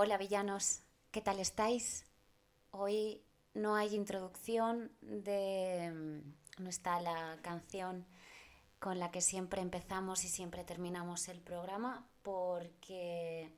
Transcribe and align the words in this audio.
Hola 0.00 0.16
villanos, 0.16 0.82
¿qué 1.10 1.20
tal 1.20 1.40
estáis? 1.40 2.06
Hoy 2.70 3.20
no 3.52 3.74
hay 3.74 3.96
introducción 3.96 4.92
de... 5.00 5.90
Mm, 5.92 6.62
no 6.62 6.68
está 6.68 7.00
la 7.00 7.36
canción 7.42 8.06
con 8.78 9.00
la 9.00 9.10
que 9.10 9.20
siempre 9.20 9.60
empezamos 9.60 10.22
y 10.22 10.28
siempre 10.28 10.62
terminamos 10.62 11.26
el 11.26 11.40
programa 11.40 12.06
porque 12.22 13.50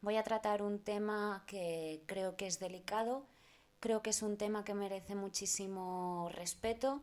voy 0.00 0.16
a 0.16 0.22
tratar 0.22 0.62
un 0.62 0.78
tema 0.78 1.44
que 1.46 2.02
creo 2.06 2.36
que 2.36 2.46
es 2.46 2.58
delicado, 2.58 3.26
creo 3.78 4.00
que 4.00 4.08
es 4.08 4.22
un 4.22 4.38
tema 4.38 4.64
que 4.64 4.72
merece 4.72 5.14
muchísimo 5.14 6.30
respeto 6.32 7.02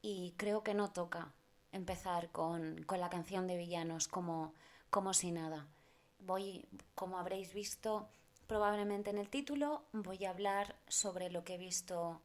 y 0.00 0.34
creo 0.36 0.62
que 0.62 0.74
no 0.74 0.92
toca 0.92 1.34
empezar 1.72 2.30
con, 2.30 2.86
la 2.88 3.10
canción 3.10 3.48
de 3.48 3.56
villanos 3.56 4.06
como, 4.06 4.54
como 4.90 5.12
si 5.12 5.32
nada 5.32 5.66
voy, 6.26 6.66
como 6.94 7.18
habréis 7.18 7.52
visto 7.54 8.08
probablemente 8.46 9.10
en 9.10 9.18
el 9.18 9.30
título, 9.30 9.84
voy 9.92 10.24
a 10.24 10.30
hablar 10.30 10.76
sobre 10.88 11.30
lo 11.30 11.44
que 11.44 11.54
he 11.54 11.58
visto 11.58 12.20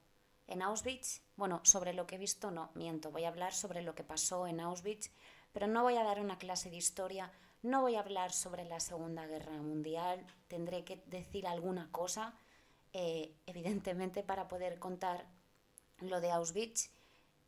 en 0.47 0.61
Auschwitz. 0.61 1.21
Bueno, 1.35 1.61
sobre 1.63 1.93
lo 1.93 2.07
que 2.07 2.15
he 2.15 2.19
visto 2.19 2.51
no, 2.51 2.71
miento, 2.73 3.11
voy 3.11 3.25
a 3.25 3.29
hablar 3.29 3.53
sobre 3.53 3.81
lo 3.81 3.95
que 3.95 4.03
pasó 4.03 4.47
en 4.47 4.59
Auschwitz, 4.59 5.11
pero 5.53 5.67
no 5.67 5.83
voy 5.83 5.97
a 5.97 6.03
dar 6.03 6.19
una 6.19 6.37
clase 6.37 6.69
de 6.69 6.77
historia, 6.77 7.31
no 7.63 7.81
voy 7.81 7.95
a 7.95 7.99
hablar 7.99 8.31
sobre 8.31 8.65
la 8.65 8.79
Segunda 8.79 9.25
Guerra 9.25 9.53
Mundial, 9.61 10.25
tendré 10.47 10.83
que 10.83 11.01
decir 11.05 11.47
alguna 11.47 11.91
cosa, 11.91 12.33
eh, 12.93 13.35
evidentemente, 13.45 14.23
para 14.23 14.47
poder 14.47 14.79
contar 14.79 15.25
lo 15.99 16.21
de 16.21 16.31
Auschwitz 16.31 16.91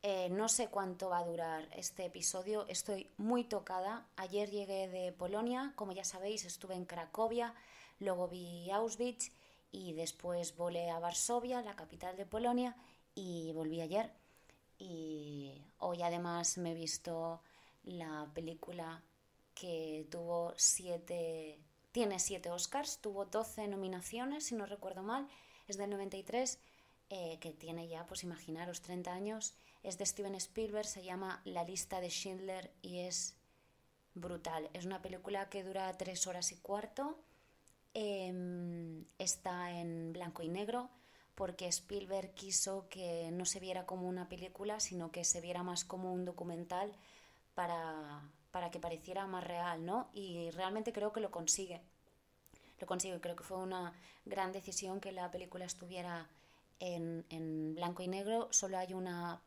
eh, 0.02 0.30
no 0.30 0.48
sé 0.48 0.68
cuánto 0.70 1.10
va 1.10 1.20
a 1.20 1.26
durar 1.26 1.68
este 1.76 2.06
episodio, 2.06 2.66
estoy 2.68 3.10
muy 3.18 3.44
tocada. 3.44 4.08
Ayer 4.16 4.50
llegué 4.50 4.88
de 4.88 5.12
Polonia, 5.12 5.74
como 5.76 5.92
ya 5.92 6.06
sabéis, 6.06 6.46
estuve 6.46 6.76
en 6.76 6.86
Cracovia, 6.86 7.54
luego 8.00 8.30
vi 8.30 8.72
Auschwitz 8.72 9.32
y 9.72 9.94
después 9.94 10.56
volé 10.56 10.90
a 10.90 11.00
Varsovia, 11.00 11.62
la 11.62 11.76
capital 11.76 12.16
de 12.16 12.26
Polonia, 12.26 12.78
y 13.14 13.52
volví 13.52 13.82
ayer. 13.82 14.14
Y 14.78 15.62
hoy 15.80 16.02
además 16.02 16.58
me 16.58 16.72
he 16.72 16.76
visto 16.76 17.42
la 17.84 18.32
película 18.34 19.04
que 19.54 20.08
tuvo 20.10 20.54
siete, 20.56 21.60
tiene 21.92 22.20
siete 22.20 22.50
Oscars, 22.50 23.00
tuvo 23.00 23.26
12 23.26 23.68
nominaciones, 23.68 24.46
si 24.46 24.56
no 24.56 24.66
recuerdo 24.66 25.04
mal, 25.04 25.28
es 25.68 25.78
del 25.78 25.90
93, 25.90 26.58
eh, 27.10 27.40
que 27.40 27.54
tiene 27.54 27.88
ya, 27.88 28.06
pues 28.06 28.24
imaginaros, 28.24 28.82
30 28.82 29.12
años 29.12 29.56
es 29.84 29.98
de 29.98 30.06
Steven 30.06 30.36
Spielberg, 30.36 30.86
se 30.86 31.04
llama 31.04 31.42
La 31.46 31.64
lista 31.64 32.02
de 32.02 32.10
Schindler 32.10 32.72
y 32.82 33.00
es 33.00 33.36
brutal. 34.14 34.70
Es 34.74 34.86
una 34.86 35.02
película 35.02 35.50
que 35.50 35.64
dura 35.64 35.98
tres 35.98 36.28
horas 36.28 36.52
y 36.52 36.58
cuarto. 36.58 37.18
Em, 37.94 39.06
está 39.18 39.72
en 39.72 40.14
blanco 40.14 40.44
y 40.44 40.50
negro 40.50 40.90
porque 41.36 41.68
Spielberg 41.68 42.34
quiso 42.34 42.88
que 42.90 43.32
no 43.32 43.46
se 43.46 43.60
viera 43.60 43.86
como 43.86 44.08
una 44.08 44.28
película, 44.28 44.80
sino 44.80 45.12
que 45.12 45.24
se 45.24 45.42
viera 45.42 45.64
más 45.64 45.86
como 45.86 46.14
un 46.14 46.26
documental 46.26 46.92
para, 47.56 48.22
para 48.52 48.70
que 48.72 48.80
pareciera 48.80 49.26
más 49.26 49.46
real, 49.46 49.86
¿no? 49.86 50.10
Y 50.14 50.52
realmente 50.52 50.92
creo 50.92 51.14
que 51.14 51.22
lo 51.22 51.32
consigue. 51.32 51.82
Lo 52.80 52.88
consigue, 52.88 53.20
creo 53.22 53.36
que 53.36 53.44
fue 53.44 53.58
una 53.58 53.94
gran 54.26 54.52
decisión 54.52 55.00
que 55.00 55.12
la 55.14 55.32
película 55.32 55.66
estuviera 55.66 56.28
en, 56.80 57.26
en 57.30 57.76
blanco 57.76 58.04
y 58.04 58.08
negro. 58.08 58.48
Solo 58.52 58.78
hay 58.78 58.94
una 58.94 59.42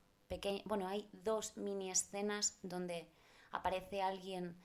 bueno, 0.64 0.88
hay 0.88 1.08
dos 1.12 1.56
mini 1.56 1.90
escenas 1.90 2.58
donde 2.62 3.06
aparece 3.50 4.02
alguien 4.02 4.56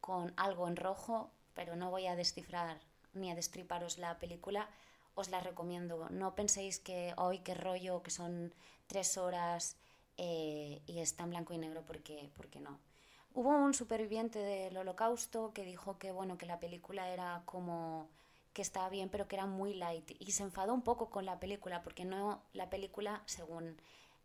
con 0.00 0.32
algo 0.36 0.68
en 0.68 0.76
rojo, 0.76 1.30
pero 1.54 1.74
no 1.74 1.90
voy 1.90 2.06
a 2.06 2.16
descifrar 2.16 2.78
ni 3.14 3.30
a 3.30 3.34
destriparos 3.34 3.98
la 3.98 4.18
película, 4.18 4.68
os 5.14 5.30
la 5.30 5.40
recomiendo. 5.40 6.08
No 6.10 6.34
penséis 6.34 6.78
que 6.78 7.14
hoy 7.16 7.40
qué 7.40 7.54
rollo, 7.54 8.02
que 8.02 8.10
son 8.10 8.54
tres 8.86 9.16
horas 9.16 9.76
eh, 10.16 10.80
y 10.86 11.00
está 11.00 11.24
en 11.24 11.30
blanco 11.30 11.54
y 11.54 11.58
negro, 11.58 11.82
porque, 11.86 12.30
porque 12.36 12.60
no. 12.60 12.78
Hubo 13.34 13.50
un 13.50 13.74
superviviente 13.74 14.38
del 14.38 14.76
holocausto 14.76 15.52
que 15.52 15.64
dijo 15.64 15.98
que 15.98 16.12
bueno, 16.12 16.38
que 16.38 16.46
la 16.46 16.60
película 16.60 17.10
era 17.10 17.42
como 17.46 18.08
que 18.56 18.62
estaba 18.62 18.88
bien, 18.88 19.10
pero 19.10 19.28
que 19.28 19.36
era 19.36 19.44
muy 19.44 19.74
light. 19.74 20.12
Y 20.18 20.32
se 20.32 20.42
enfadó 20.42 20.72
un 20.72 20.80
poco 20.80 21.10
con 21.10 21.26
la 21.26 21.38
película, 21.38 21.82
porque 21.82 22.06
no, 22.06 22.42
la 22.54 22.70
película, 22.70 23.22
según 23.26 23.76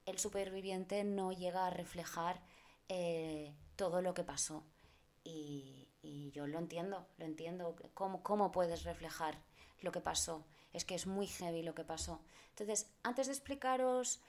el 0.05 0.19
superviviente 0.19 1.03
no 1.03 1.33
llega 1.33 1.67
a 1.67 1.69
reflejar 1.69 2.41
eh, 2.87 3.53
todo 3.75 4.01
lo 4.01 4.13
que 4.13 4.23
pasó. 4.23 4.63
Y, 5.25 5.89
yo 6.33 6.47
lo 6.47 6.59
entiendo, 6.59 7.05
lo 7.17 7.25
entiendo. 7.25 7.75
¿Cómo, 7.93 8.23
¿Cómo 8.23 8.53
puedes 8.53 8.85
reflejar 8.85 9.37
lo 9.81 9.91
que 9.91 9.99
pasó? 9.99 10.45
Es 10.71 10.85
que 10.85 10.95
es 10.95 11.07
muy 11.07 11.27
heavy 11.27 11.61
lo 11.61 11.75
que 11.75 11.83
pasó. 11.83 12.21
Entonces, 12.51 12.89
antes 13.03 13.27
de 13.27 13.33
explicaros 13.33 14.21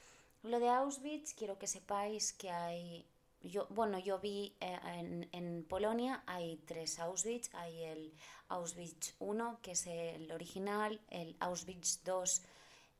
lo 0.42 0.58
de 0.58 0.68
Auschwitz, 0.68 1.32
quiero 1.32 1.60
que 1.60 1.68
sepáis 1.68 2.32
que 2.32 2.50
hay 2.50 3.06
yo, 3.42 3.66
bueno, 3.70 3.98
yo 3.98 4.18
vi 4.18 4.56
eh, 4.60 4.78
en, 4.84 5.28
en, 5.32 5.64
Polonia 5.64 6.22
hay 6.26 6.56
tres 6.58 6.98
Auschwitz, 6.98 7.54
hay 7.54 7.82
el 7.84 8.14
Auschwitz 8.48 9.14
1, 9.18 9.58
que 9.62 9.72
es 9.72 9.86
el 9.86 10.30
original, 10.32 11.00
el 11.10 11.36
Auschwitz 11.40 12.02
2, 12.04 12.42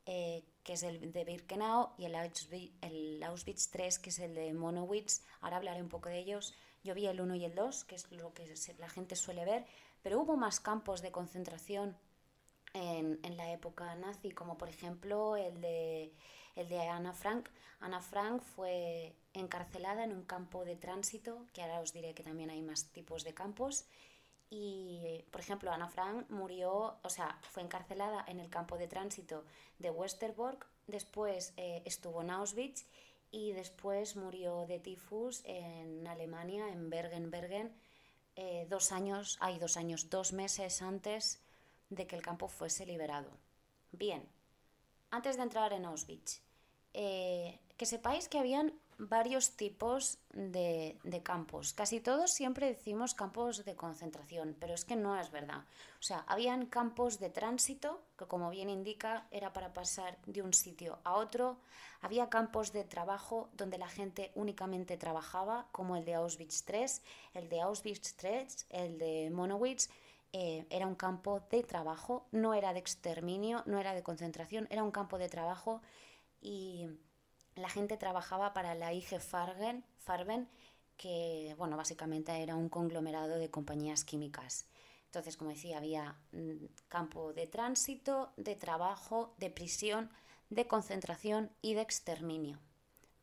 eh, 0.06 0.44
que 0.64 0.72
es 0.72 0.82
el 0.82 1.12
de 1.12 1.24
Birkenau, 1.24 1.92
y 1.96 2.06
el 2.06 2.14
Auschwitz, 2.14 2.72
el 2.80 3.22
Auschwitz 3.22 3.70
3, 3.70 3.98
que 3.98 4.10
es 4.10 4.18
el 4.18 4.34
de 4.34 4.52
Monowitz. 4.52 5.22
Ahora 5.40 5.58
hablaré 5.58 5.82
un 5.82 5.88
poco 5.88 6.08
de 6.08 6.18
ellos. 6.18 6.54
Yo 6.82 6.94
vi 6.94 7.06
el 7.06 7.20
1 7.20 7.34
y 7.36 7.44
el 7.44 7.54
2, 7.54 7.84
que 7.84 7.94
es 7.94 8.10
lo 8.10 8.34
que 8.34 8.52
la 8.78 8.88
gente 8.88 9.14
suele 9.14 9.44
ver, 9.44 9.64
pero 10.02 10.20
hubo 10.20 10.36
más 10.36 10.58
campos 10.58 11.02
de 11.02 11.12
concentración 11.12 11.96
en, 12.74 13.20
en 13.22 13.36
la 13.36 13.52
época 13.52 13.94
nazi, 13.94 14.32
como 14.32 14.58
por 14.58 14.68
ejemplo 14.68 15.36
el 15.36 15.60
de, 15.60 16.12
el 16.56 16.68
de 16.68 16.80
Ana 16.80 17.12
Frank. 17.12 17.48
Ana 17.80 18.00
Frank 18.00 18.42
fue 18.42 19.14
encarcelada 19.34 20.04
en 20.04 20.12
un 20.12 20.24
campo 20.24 20.64
de 20.64 20.76
tránsito, 20.76 21.46
que 21.52 21.62
ahora 21.62 21.80
os 21.80 21.92
diré 21.92 22.14
que 22.14 22.22
también 22.22 22.50
hay 22.50 22.62
más 22.62 22.86
tipos 22.92 23.24
de 23.24 23.34
campos, 23.34 23.86
y, 24.54 25.24
por 25.30 25.40
ejemplo, 25.40 25.72
Ana 25.72 25.88
Frank 25.88 26.28
murió, 26.28 26.98
o 27.02 27.08
sea, 27.08 27.38
fue 27.40 27.62
encarcelada 27.62 28.22
en 28.28 28.38
el 28.38 28.50
campo 28.50 28.76
de 28.76 28.86
tránsito 28.86 29.44
de 29.78 29.90
Westerbork, 29.90 30.66
después 30.86 31.54
eh, 31.56 31.80
estuvo 31.86 32.20
en 32.20 32.28
Auschwitz 32.28 32.84
y 33.30 33.52
después 33.52 34.14
murió 34.14 34.66
de 34.66 34.78
tifus 34.78 35.40
en 35.46 36.06
Alemania, 36.06 36.68
en 36.68 36.90
Bergen-Bergen, 36.90 37.74
eh, 38.36 38.66
dos 38.68 38.92
años, 38.92 39.38
hay 39.40 39.58
dos 39.58 39.78
años, 39.78 40.10
dos 40.10 40.34
meses 40.34 40.82
antes 40.82 41.40
de 41.88 42.06
que 42.06 42.16
el 42.16 42.20
campo 42.20 42.46
fuese 42.46 42.84
liberado. 42.84 43.30
Bien, 43.90 44.28
antes 45.10 45.38
de 45.38 45.44
entrar 45.44 45.72
en 45.72 45.86
Auschwitz, 45.86 46.42
eh, 46.92 47.58
que 47.78 47.86
sepáis 47.86 48.28
que 48.28 48.38
habían 48.38 48.78
varios 48.98 49.56
tipos 49.56 50.18
de, 50.32 50.98
campos. 51.22 51.72
Casi 51.72 52.00
todos 52.00 52.32
siempre 52.32 52.66
decimos 52.66 53.14
campos 53.14 53.64
de 53.64 53.74
concentración, 53.74 54.56
pero 54.58 54.74
es 54.74 54.84
que 54.84 54.96
no 54.96 55.18
es 55.18 55.30
verdad. 55.30 55.64
O 56.00 56.02
sea, 56.02 56.24
habían 56.26 56.66
campos 56.66 57.18
de 57.18 57.30
tránsito, 57.30 58.02
que 58.18 58.26
como 58.26 58.50
bien 58.50 58.70
indica 58.70 59.26
era 59.30 59.52
para 59.52 59.72
pasar 59.72 60.18
de 60.26 60.42
un 60.42 60.52
sitio 60.52 60.98
a 61.04 61.14
otro. 61.14 61.58
Había 62.00 62.28
campos 62.28 62.72
de 62.72 62.84
trabajo 62.84 63.48
donde 63.52 63.78
la 63.78 63.88
gente 63.88 64.32
únicamente 64.34 64.96
trabajaba, 64.96 65.68
como 65.72 65.96
el 65.96 66.04
de 66.04 66.14
Auschwitz 66.14 66.64
III, 66.68 66.86
el 67.34 67.48
de 67.48 67.60
Auschwitz 67.60 68.14
III, 68.22 68.46
el 68.70 68.98
de 68.98 69.30
Monowitz. 69.30 69.88
Eh, 70.34 70.66
era 70.70 70.86
un 70.86 70.94
campo 70.94 71.40
de 71.50 71.62
trabajo, 71.62 72.26
no 72.32 72.54
era 72.54 72.72
de 72.72 72.78
exterminio, 72.78 73.62
no 73.66 73.78
era 73.78 73.92
de 73.92 74.02
concentración, 74.02 74.66
era 74.70 74.82
un 74.82 74.90
campo 74.90 75.18
de 75.18 75.28
trabajo 75.28 75.82
y 76.40 76.88
la 77.56 77.68
gente 77.68 77.96
trabajaba 77.96 78.52
para 78.52 78.74
la 78.74 78.92
IG 78.92 79.20
Farben, 79.20 79.84
que 80.96 81.54
bueno, 81.58 81.76
básicamente 81.76 82.42
era 82.42 82.56
un 82.56 82.68
conglomerado 82.68 83.38
de 83.38 83.50
compañías 83.50 84.04
químicas. 84.04 84.66
Entonces, 85.06 85.36
como 85.36 85.50
decía, 85.50 85.76
había 85.76 86.16
mm, 86.32 86.64
campo 86.88 87.32
de 87.32 87.46
tránsito, 87.46 88.32
de 88.36 88.56
trabajo, 88.56 89.34
de 89.38 89.50
prisión, 89.50 90.10
de 90.48 90.66
concentración 90.66 91.50
y 91.60 91.74
de 91.74 91.82
exterminio. 91.82 92.58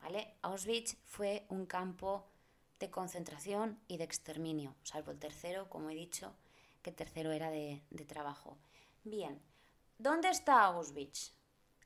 ¿vale? 0.01 0.35
Auschwitz 0.41 0.97
fue 1.05 1.45
un 1.49 1.65
campo 1.65 2.25
de 2.79 2.89
concentración 2.89 3.79
y 3.87 3.97
de 3.97 4.03
exterminio, 4.03 4.75
salvo 4.83 5.11
el 5.11 5.19
tercero, 5.19 5.69
como 5.69 5.89
he 5.89 5.95
dicho, 5.95 6.33
que 6.81 6.91
el 6.91 6.95
tercero 6.95 7.31
era 7.31 7.49
de, 7.49 7.81
de 7.89 8.05
trabajo. 8.05 8.57
Bien, 9.03 9.41
¿dónde 9.97 10.29
está 10.29 10.63
Auschwitz? 10.65 11.33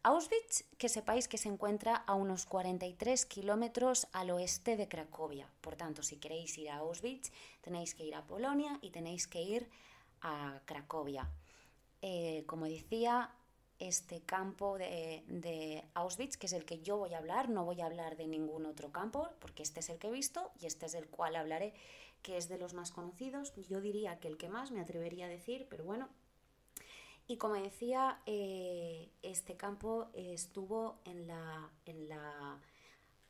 Auschwitz, 0.06 0.66
que 0.78 0.90
sepáis 0.90 1.30
que 1.30 1.38
se 1.38 1.48
encuentra 1.48 1.96
a 1.96 2.14
unos 2.16 2.46
43 2.46 3.26
kilómetros 3.26 4.08
al 4.12 4.32
oeste 4.32 4.76
de 4.76 4.90
Cracovia. 4.90 5.48
Por 5.62 5.78
tanto, 5.78 6.04
si 6.04 6.18
queréis 6.18 6.58
ir 6.58 6.70
a 6.72 6.80
Auschwitz, 6.84 7.32
tenéis 7.62 7.96
que 7.96 8.04
ir 8.04 8.14
a 8.14 8.28
Polonia 8.28 8.78
y 8.82 8.90
tenéis 8.90 9.28
que 9.28 9.42
ir 9.42 9.70
a 10.20 10.60
Cracovia. 10.66 11.32
Eh, 12.02 12.44
como 12.48 12.66
decía, 12.66 13.32
este 13.80 14.20
campo 14.24 14.78
de, 14.78 15.24
de, 15.28 15.86
Auschwitz, 15.94 16.36
que 16.36 16.48
es 16.48 16.54
el 16.54 16.66
que 16.66 16.82
yo 16.82 16.98
voy 16.98 17.14
a 17.14 17.20
hablar, 17.20 17.48
no 17.48 17.64
voy 17.64 17.80
a 17.80 17.86
hablar 17.86 18.18
de 18.18 18.28
ningún 18.28 18.66
otro 18.66 18.92
campo, 18.92 19.30
porque 19.40 19.64
este 19.64 19.80
es 19.80 19.90
el 19.90 20.00
que 20.00 20.08
he 20.08 20.12
visto 20.12 20.52
y 20.60 20.66
este 20.66 20.88
es 20.88 20.96
el 20.96 21.08
cual 21.08 21.38
hablaré, 21.38 21.74
que 22.22 22.36
es 22.36 22.50
de 22.50 22.58
los 22.58 22.74
más 22.74 22.92
conocidos. 22.92 23.54
Yo 23.70 23.80
diría 23.80 24.20
que 24.20 24.28
el 24.28 24.36
que 24.36 24.50
más 24.50 24.72
me 24.72 24.82
atrevería 24.82 25.28
a 25.28 25.30
decir, 25.30 25.66
pero 25.70 25.86
bueno. 25.86 26.10
Y 27.28 27.38
como 27.38 27.56
decía, 27.56 28.22
eh, 28.25 29.10
este 29.22 29.56
campo 29.56 30.10
estuvo 30.14 31.00
en 31.06 31.28
la, 31.28 31.70
en 31.86 32.10
la 32.10 32.60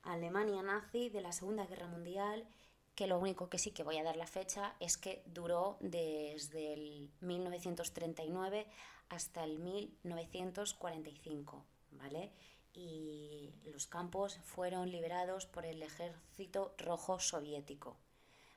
Alemania 0.03 0.63
nazi 0.63 1.09
de 1.09 1.21
la 1.21 1.31
Segunda 1.31 1.65
Guerra 1.65 1.87
Mundial, 1.87 2.47
que 2.95 3.07
lo 3.07 3.19
único 3.19 3.49
que 3.49 3.57
sí 3.57 3.71
que 3.71 3.83
voy 3.83 3.97
a 3.97 4.03
dar 4.03 4.17
la 4.17 4.27
fecha 4.27 4.75
es 4.79 4.97
que 4.97 5.23
duró 5.25 5.77
desde 5.79 6.73
el 6.73 7.09
1939 7.21 8.67
hasta 9.09 9.43
el 9.43 9.59
1945, 9.59 11.65
¿vale? 11.91 12.31
Y 12.73 13.53
los 13.65 13.87
campos 13.87 14.39
fueron 14.43 14.91
liberados 14.91 15.45
por 15.45 15.65
el 15.65 15.83
Ejército 15.83 16.73
Rojo 16.77 17.19
Soviético. 17.19 17.97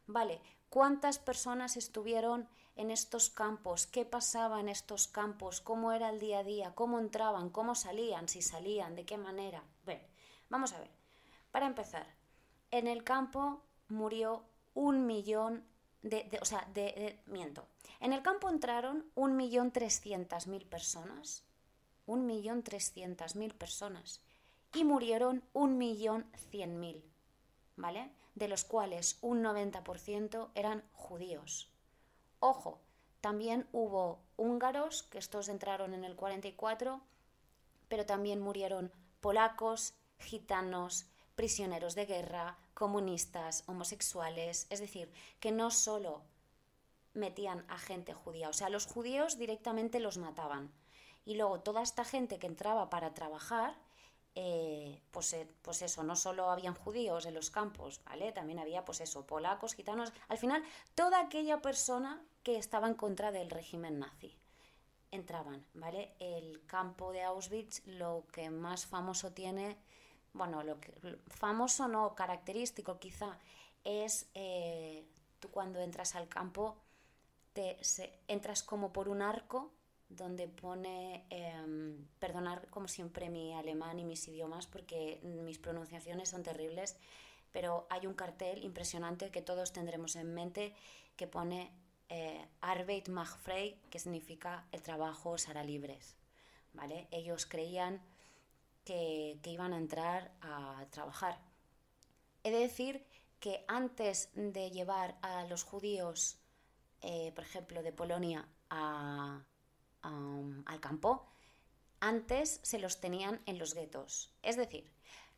Vale, 0.07 0.41
¿cuántas 0.71 1.19
personas 1.19 1.77
estuvieron 1.77 2.49
en 2.77 2.91
estos 2.91 3.31
campos? 3.31 3.87
¿Qué 3.87 4.05
pasaba 4.05 4.61
en 4.61 4.69
estos 4.69 5.09
campos? 5.09 5.61
¿Cómo 5.61 5.93
era 5.93 6.11
el 6.11 6.21
día 6.21 6.41
a 6.41 6.45
día? 6.45 6.75
¿Cómo 6.75 6.99
entraban? 6.99 7.51
¿Cómo 7.51 7.75
salían? 7.75 8.29
¿Si 8.29 8.43
salían? 8.43 8.95
¿De 8.95 9.05
qué 9.05 9.17
manera? 9.17 9.63
Bueno, 9.85 10.03
vamos 10.49 10.73
a 10.73 10.79
ver. 10.79 10.91
Para 11.51 11.67
empezar, 11.67 12.07
en 12.71 12.87
el 12.87 13.03
campo 13.05 13.63
murió 13.89 14.45
un 14.75 15.07
millón 15.07 15.65
de, 16.03 16.39
o 16.41 16.45
sea, 16.45 16.69
de, 16.75 17.21
miento. 17.27 17.67
En 18.01 18.13
el 18.13 18.23
campo 18.23 18.49
entraron 18.49 19.11
un 19.15 19.37
millón 19.37 19.73
trescientas 19.73 20.47
mil 20.47 20.67
personas, 20.67 21.45
un 22.05 22.27
millón 22.27 22.63
trescientas 22.63 23.37
mil 23.37 23.55
personas, 23.55 24.21
y 24.75 24.85
murieron 24.85 25.43
un 25.53 25.79
millón 25.79 26.27
cien 26.51 26.79
mil, 26.79 27.03
¿vale? 27.77 28.13
De 28.37 28.47
los 28.47 28.65
cuales 28.65 29.19
un 29.23 29.43
90% 29.43 30.51
eran 30.55 30.85
judíos. 30.93 31.69
Ojo, 32.39 32.79
también 33.21 33.67
hubo 33.73 34.21
húngaros, 34.37 35.03
que 35.05 35.19
estos 35.19 35.49
entraron 35.49 35.95
en 35.95 36.05
el 36.05 36.15
44, 36.15 37.01
pero 37.89 38.07
también 38.07 38.41
murieron 38.41 38.93
polacos, 39.21 39.95
gitanos, 40.19 41.07
prisioneros 41.35 41.95
de 41.95 42.07
guerra, 42.07 42.59
comunistas, 42.75 43.65
homosexuales, 43.67 44.67
es 44.71 44.81
decir, 44.81 45.11
que 45.41 45.51
no 45.51 45.71
solo 45.71 46.23
metían 47.15 47.65
a 47.69 47.79
gente 47.79 48.13
judía, 48.13 48.51
o 48.51 48.53
sea, 48.53 48.69
los 48.69 48.87
judíos 48.87 49.39
directamente 49.39 49.99
los 49.99 50.19
mataban. 50.19 50.71
Y 51.25 51.35
luego 51.35 51.61
toda 51.61 51.83
esta 51.83 52.05
gente 52.05 52.39
que 52.39 52.47
entraba 52.47 52.91
para 52.91 53.15
trabajar, 53.15 53.75
eh, 54.39 55.01
pues, 55.13 55.33
eh, 55.33 55.49
pues, 55.63 55.81
eso, 55.81 56.03
no 56.03 56.15
solo 56.15 56.51
habían 56.51 56.75
judíos 56.75 57.25
en 57.25 57.33
los 57.33 57.51
campos, 57.51 58.03
¿vale? 58.05 58.33
También 58.33 58.59
había, 58.59 58.85
pues 58.85 59.01
eso, 59.01 59.27
polacos, 59.27 59.73
gitanos, 59.73 60.13
al 60.29 60.37
final, 60.37 60.63
toda 60.95 61.21
aquella 61.21 61.63
persona 61.63 62.23
que 62.43 62.59
estaba 62.59 62.87
en 62.87 62.95
contra 62.95 63.33
del 63.33 63.49
régimen 63.49 63.99
nazi 63.99 64.37
entraban, 65.11 65.67
¿vale? 65.73 66.13
El 66.19 66.67
campo 66.67 67.13
de 67.13 67.23
Auschwitz 67.23 67.81
lo 67.87 68.27
que 68.31 68.51
más 68.51 68.85
famoso 68.85 69.33
tiene, 69.33 69.79
bueno, 70.35 70.63
lo 70.63 70.79
que 70.81 70.93
famoso 71.29 71.89
no, 71.89 72.15
característico 72.15 72.99
quizá, 72.99 73.39
es 73.85 74.29
eh, 74.35 75.07
tú 75.41 75.51
cuando 75.51 75.81
entras 75.81 76.15
al 76.15 76.29
campo, 76.29 76.77
te, 77.55 77.79
entras 78.29 78.63
como 78.63 78.93
por 78.93 79.09
un 79.09 79.23
arco 79.23 79.73
donde 80.09 80.49
pone, 80.49 81.27
em, 81.31 82.07
perdonar 82.19 82.69
como 82.69 82.89
siempre 82.89 83.29
mi 83.29 83.53
alemán 83.55 83.99
y 83.99 84.05
mis 84.05 84.27
idiomas 84.29 84.67
porque 84.67 85.21
mis 85.23 85.59
pronunciaciones 85.59 86.29
son 86.29 86.43
terribles, 86.43 86.97
pero 87.53 87.87
hay 87.91 88.07
un 88.07 88.15
cartel 88.15 88.63
impresionante 88.65 89.31
que 89.31 89.43
todos 89.43 89.73
tendremos 89.73 90.17
en 90.17 90.33
mente 90.35 90.75
que 91.17 91.27
pone 91.27 91.73
eh, 92.09 92.47
Arbeit 92.61 93.09
macht 93.09 93.39
frei, 93.39 93.81
que 93.91 93.99
significa 93.99 94.67
el 94.73 94.83
trabajo 94.83 95.31
os 95.31 95.49
hará. 95.49 95.65
¿vale? 96.73 97.09
Ellos 97.11 97.47
creían 97.47 98.01
que, 98.85 99.39
que 99.43 99.51
iban 99.51 99.73
a 99.73 99.79
entrar 99.79 100.31
a 100.41 100.87
trabajar. 100.91 101.41
He 102.45 102.51
de 102.51 102.59
decir 102.59 103.05
que 103.41 103.65
antes 103.67 104.31
de 104.35 104.71
llevar 104.71 105.19
a 105.23 105.45
los 105.47 105.65
judíos, 105.65 106.39
eh, 107.03 107.33
por 107.35 107.45
ejemplo, 107.45 107.83
de 107.83 107.93
Polonia 107.93 108.49
a, 108.71 109.43
al 110.07 110.81
campo, 110.81 111.27
antes 112.01 112.61
se 112.63 112.79
los 112.79 113.01
tenían 113.01 113.41
en 113.47 113.59
los 113.59 113.75
guetos. 113.75 114.31
Es 114.43 114.57
decir, 114.57 114.91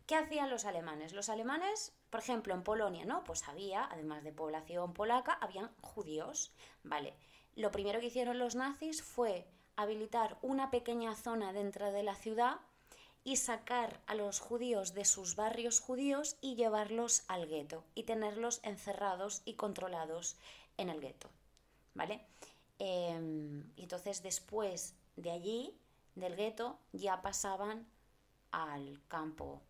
¿qué 0.06 0.16
hacían 0.16 0.50
los 0.50 0.64
alemanes? 0.64 1.12
Los 1.12 1.28
alemanes, 1.28 1.92
por 2.10 2.20
ejemplo, 2.20 2.54
en 2.54 2.62
Polonia, 2.62 3.04
¿no? 3.04 3.24
Pues 3.24 3.46
había, 3.48 3.84
además 3.84 4.24
de 4.24 4.32
población 4.32 4.92
polaca, 4.92 5.38
habían 5.40 5.70
judíos, 5.80 6.52
¿vale? 6.82 7.14
Lo 7.54 7.70
primero 7.70 8.00
que 8.00 8.06
hicieron 8.06 8.38
los 8.38 8.54
nazis 8.54 9.02
fue 9.02 9.46
habilitar 9.76 10.38
una 10.42 10.70
pequeña 10.70 11.14
zona 11.14 11.52
dentro 11.52 11.92
de 11.92 12.02
la 12.02 12.16
ciudad 12.16 12.58
y 13.24 13.36
sacar 13.36 14.00
a 14.06 14.14
los 14.14 14.40
judíos 14.40 14.94
de 14.94 15.04
sus 15.04 15.36
barrios 15.36 15.80
judíos 15.80 16.36
y 16.40 16.54
llevarlos 16.54 17.24
al 17.28 17.46
gueto 17.46 17.84
y 17.94 18.04
tenerlos 18.04 18.60
encerrados 18.62 19.42
y 19.44 19.54
controlados 19.54 20.36
en 20.78 20.88
el 20.88 21.00
gueto, 21.00 21.28
¿vale? 21.94 22.24
Em, 22.78 23.72
y 23.76 23.82
entonces 23.82 24.22
después 24.22 24.94
de 25.16 25.30
allí, 25.30 25.78
del 26.14 26.36
gueto, 26.36 26.78
ya 26.92 27.22
pasaban 27.22 27.86
al 28.50 29.00
campo 29.08 29.62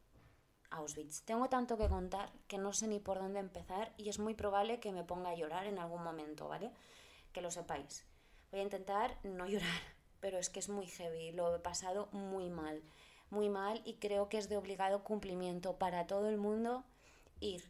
Auschwitz. 0.70 1.22
Tengo 1.22 1.48
tanto 1.48 1.78
que 1.78 1.88
contar 1.88 2.30
que 2.46 2.58
no 2.58 2.72
sé 2.72 2.86
ni 2.88 3.00
por 3.00 3.18
dónde 3.18 3.40
empezar 3.40 3.92
y 3.96 4.08
es 4.08 4.18
muy 4.18 4.34
probable 4.34 4.80
que 4.80 4.92
me 4.92 5.04
ponga 5.04 5.30
a 5.30 5.34
llorar 5.34 5.66
en 5.66 5.78
algún 5.78 6.02
momento, 6.02 6.48
¿vale? 6.48 6.70
Que 7.32 7.40
lo 7.40 7.50
sepáis. 7.50 8.04
Voy 8.50 8.60
a 8.60 8.64
intentar 8.64 9.18
no 9.22 9.46
llorar, 9.48 9.80
pero 10.20 10.38
es 10.38 10.50
que 10.50 10.60
es 10.60 10.68
muy 10.68 10.86
heavy, 10.86 11.32
lo 11.32 11.54
he 11.54 11.58
pasado 11.58 12.08
muy 12.12 12.50
mal, 12.50 12.82
muy 13.30 13.48
mal 13.48 13.80
y 13.84 13.94
creo 13.94 14.28
que 14.28 14.38
es 14.38 14.48
de 14.48 14.56
obligado 14.56 15.04
cumplimiento 15.04 15.78
para 15.78 16.06
todo 16.06 16.28
el 16.28 16.36
mundo 16.36 16.84
ir, 17.40 17.64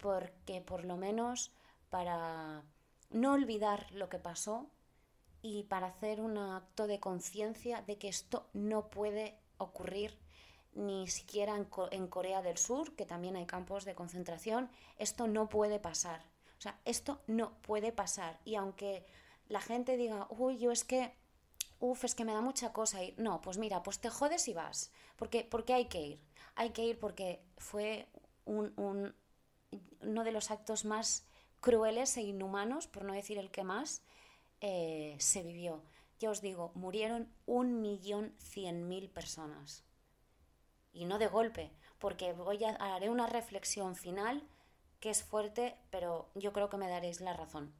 porque 0.00 0.60
por 0.60 0.84
lo 0.84 0.96
menos 0.96 1.52
para 1.90 2.62
no 3.10 3.32
olvidar 3.32 3.90
lo 3.92 4.08
que 4.08 4.18
pasó, 4.18 4.68
y 5.44 5.64
para 5.64 5.88
hacer 5.88 6.22
un 6.22 6.38
acto 6.38 6.86
de 6.86 7.00
conciencia 7.00 7.82
de 7.82 7.98
que 7.98 8.08
esto 8.08 8.48
no 8.54 8.88
puede 8.88 9.38
ocurrir 9.58 10.18
ni 10.72 11.06
siquiera 11.06 11.54
en, 11.90 12.06
Corea 12.06 12.40
del 12.40 12.56
Sur, 12.56 12.96
que 12.96 13.04
también 13.04 13.36
hay 13.36 13.44
campos 13.44 13.84
de 13.84 13.94
concentración, 13.94 14.70
esto 14.96 15.26
no 15.26 15.50
puede 15.50 15.78
pasar. 15.78 16.24
O 16.56 16.62
sea, 16.62 16.80
esto 16.86 17.20
no 17.26 17.58
puede 17.60 17.92
pasar. 17.92 18.40
Y 18.46 18.54
aunque 18.54 19.04
la 19.46 19.60
gente 19.60 19.98
diga, 19.98 20.26
uy, 20.30 20.56
yo 20.56 20.72
es 20.72 20.82
que, 20.82 21.14
uff, 21.78 22.04
es 22.04 22.14
que 22.14 22.24
me 22.24 22.32
da 22.32 22.40
mucha 22.40 22.72
cosa 22.72 23.04
ir. 23.04 23.14
No, 23.18 23.42
pues 23.42 23.58
mira, 23.58 23.82
pues 23.82 24.00
te 24.00 24.08
jodes 24.08 24.48
y 24.48 24.54
vas. 24.54 24.92
Porque, 25.14 25.44
porque 25.44 25.74
hay 25.74 25.88
que 25.88 26.00
ir. 26.00 26.24
Hay 26.54 26.70
que 26.70 26.84
ir 26.84 26.98
porque 26.98 27.44
fue 27.58 28.08
un, 28.46 28.72
uno 30.00 30.24
de 30.24 30.32
los 30.32 30.50
actos 30.50 30.86
más 30.86 31.26
crueles 31.60 32.16
e 32.16 32.22
inhumanos, 32.22 32.86
por 32.86 33.04
no 33.04 33.12
decir 33.12 33.36
el 33.36 33.50
que 33.50 33.62
más, 33.62 34.02
eh, 34.66 35.16
se 35.18 35.42
vivió. 35.42 35.82
Ya 36.18 36.30
os 36.30 36.40
digo, 36.40 36.72
murieron 36.74 37.28
un 37.44 37.82
millón 37.82 38.32
cien 38.38 38.88
mil 38.88 39.10
personas. 39.10 39.84
Y 40.90 41.04
no 41.04 41.18
de 41.18 41.26
golpe, 41.26 41.70
porque 41.98 42.32
voy 42.32 42.64
a, 42.64 42.70
haré 42.70 43.10
una 43.10 43.26
reflexión 43.26 43.94
final 43.94 44.42
que 45.00 45.10
es 45.10 45.22
fuerte, 45.22 45.76
pero 45.90 46.30
yo 46.34 46.54
creo 46.54 46.70
que 46.70 46.78
me 46.78 46.88
daréis 46.88 47.20
la 47.20 47.34
razón. 47.34 47.74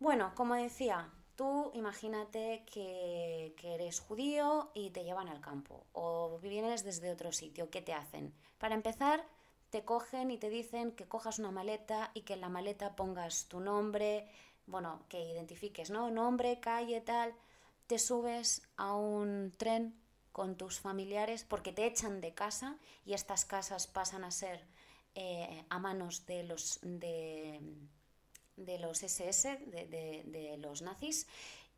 Bueno, 0.00 0.32
como 0.34 0.54
decía, 0.54 1.12
tú 1.36 1.70
imagínate 1.74 2.64
que, 2.72 3.54
que, 3.58 3.74
eres 3.74 4.00
judío 4.00 4.70
y 4.72 4.88
te 4.90 5.04
llevan 5.04 5.28
al 5.28 5.42
campo, 5.42 5.84
o 5.92 6.38
vienes 6.38 6.84
desde 6.84 7.10
otro 7.10 7.32
sitio, 7.32 7.68
¿qué 7.68 7.82
te 7.82 7.92
hacen? 7.92 8.32
Para 8.56 8.74
empezar, 8.74 9.26
te 9.68 9.84
cogen 9.84 10.30
y 10.30 10.38
te 10.38 10.48
dicen 10.48 10.92
que 10.92 11.06
cojas 11.06 11.38
una 11.38 11.50
maleta 11.50 12.12
y 12.14 12.22
que 12.22 12.32
en 12.32 12.40
la 12.40 12.48
maleta 12.48 12.96
pongas 12.96 13.46
tu 13.48 13.60
nombre, 13.60 14.26
bueno, 14.66 15.04
que 15.08 15.20
identifiques, 15.20 15.90
¿no? 15.90 16.10
Nombre, 16.10 16.60
calle, 16.60 17.00
tal, 17.00 17.34
te 17.86 17.98
subes 17.98 18.62
a 18.76 18.94
un 18.94 19.52
tren 19.56 19.94
con 20.32 20.56
tus 20.56 20.80
familiares 20.80 21.44
porque 21.44 21.72
te 21.72 21.86
echan 21.86 22.20
de 22.20 22.32
casa 22.32 22.78
y 23.04 23.12
estas 23.12 23.44
casas 23.44 23.86
pasan 23.86 24.24
a 24.24 24.30
ser 24.30 24.64
eh, 25.14 25.64
a 25.68 25.78
manos 25.78 26.24
de 26.24 26.42
los, 26.42 26.80
de, 26.82 27.60
de 28.56 28.78
los 28.78 29.02
SS, 29.02 29.58
de, 29.66 30.22
de, 30.24 30.56
los 30.56 30.80
nazis, 30.80 31.26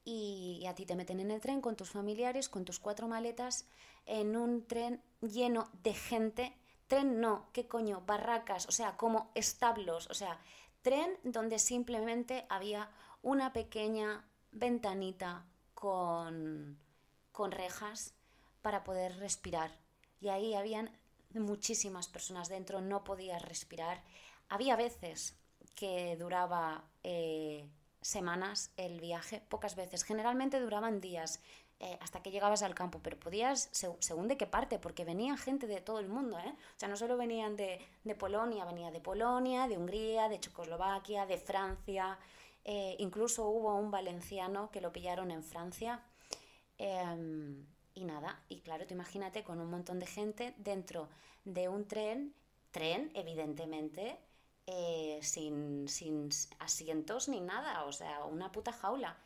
y, 0.05 0.61
y, 0.63 0.67
a 0.67 0.75
ti 0.75 0.87
te 0.87 0.95
meten 0.95 1.19
en 1.19 1.33
el 1.33 1.41
tren 1.41 1.61
con 1.61 1.75
tus 1.75 1.91
familiares, 1.91 2.49
con 2.49 2.65
tus 2.65 2.79
cuatro 2.79 3.09
maletas, 3.09 3.67
en 4.07 4.37
un 4.37 4.67
tren 4.67 5.03
lleno 5.21 5.69
de 5.83 5.95
gente. 5.95 6.55
Tren 6.87 7.21
no, 7.21 7.49
¿qué 7.53 7.67
coño? 7.67 8.03
Barracas, 8.07 8.69
o 8.69 8.73
sea, 8.73 8.97
como 8.97 9.33
establos, 9.35 10.07
o 10.11 10.15
sea, 10.15 10.39
tren 10.85 11.19
donde 11.25 11.59
simplemente 11.59 12.47
había 12.49 12.91
una 13.23 13.53
pequeña 13.55 14.29
ventanita 14.53 15.47
con, 15.73 16.79
con 17.33 17.51
rejas 17.51 18.15
para 18.63 18.85
poder 18.85 19.17
respirar. 19.17 19.73
Y 20.21 20.29
ahí 20.29 20.55
habían 20.55 20.91
muchísimas 21.31 22.07
personas 22.07 22.49
dentro, 22.49 22.83
no 22.83 23.03
podías 23.03 23.43
respirar. 23.43 24.05
Había 24.49 24.77
veces 24.77 25.37
que 25.75 26.17
duraba 26.17 26.85
eh, 27.03 27.67
semanas 28.03 28.71
el 28.77 29.01
viaje, 29.01 29.41
pocas 29.49 29.77
veces. 29.77 30.05
Generalmente 30.05 30.61
duraban 30.61 31.01
días. 31.01 31.41
Eh, 31.85 31.99
hasta 32.01 32.23
que 32.23 32.31
llegabas 32.31 32.63
al 32.63 32.75
campo, 32.75 33.01
pero 33.03 33.21
podías, 33.21 33.69
según 33.99 34.27
de 34.27 34.39
qué 34.39 34.47
parte, 34.47 34.79
porque 34.79 35.05
venían 35.05 35.37
gente 35.37 35.67
de 35.67 35.83
todo 35.83 35.99
el 35.99 36.09
mundo, 36.09 36.39
¿eh? 36.39 36.55
O 36.75 36.79
sea, 36.79 36.89
no 36.89 36.97
solo 36.97 37.19
venían 37.19 37.57
de, 37.57 37.79
de 38.05 38.15
Polonia, 38.15 38.65
venía 38.65 38.91
de 38.91 39.01
Polonia, 39.01 39.69
de 39.69 39.77
Hungría, 39.77 40.31
de 40.31 40.41
Checoslovaquia, 40.41 41.27
de 41.27 41.37
Francia, 41.37 42.19
eh, 42.65 42.97
incluso 42.99 43.47
hubo 43.51 43.75
un 43.75 43.91
valenciano 43.91 44.71
que 44.71 44.81
lo 44.81 44.93
pillaron 44.93 45.31
en 45.31 45.43
Francia. 45.43 46.03
Em, 46.79 47.67
y 47.93 48.05
nada, 48.05 48.43
y 48.49 48.61
claro, 48.61 48.87
tú 48.87 48.95
imagínate 48.95 49.45
con 49.45 49.61
un 49.61 49.69
montón 49.69 49.99
de 50.01 50.07
gente 50.07 50.55
dentro 50.57 51.11
de 51.45 51.69
un 51.69 51.87
tren, 51.87 52.35
tren, 52.71 53.11
evidentemente, 53.15 54.19
eh, 54.67 55.19
sin, 55.21 55.87
sin 55.89 56.31
asientos 56.61 57.29
ni 57.29 57.43
nada, 57.43 57.85
o 57.85 57.93
sea, 57.93 58.25
una 58.25 58.51
puta 58.53 58.73
jaula. 58.73 59.19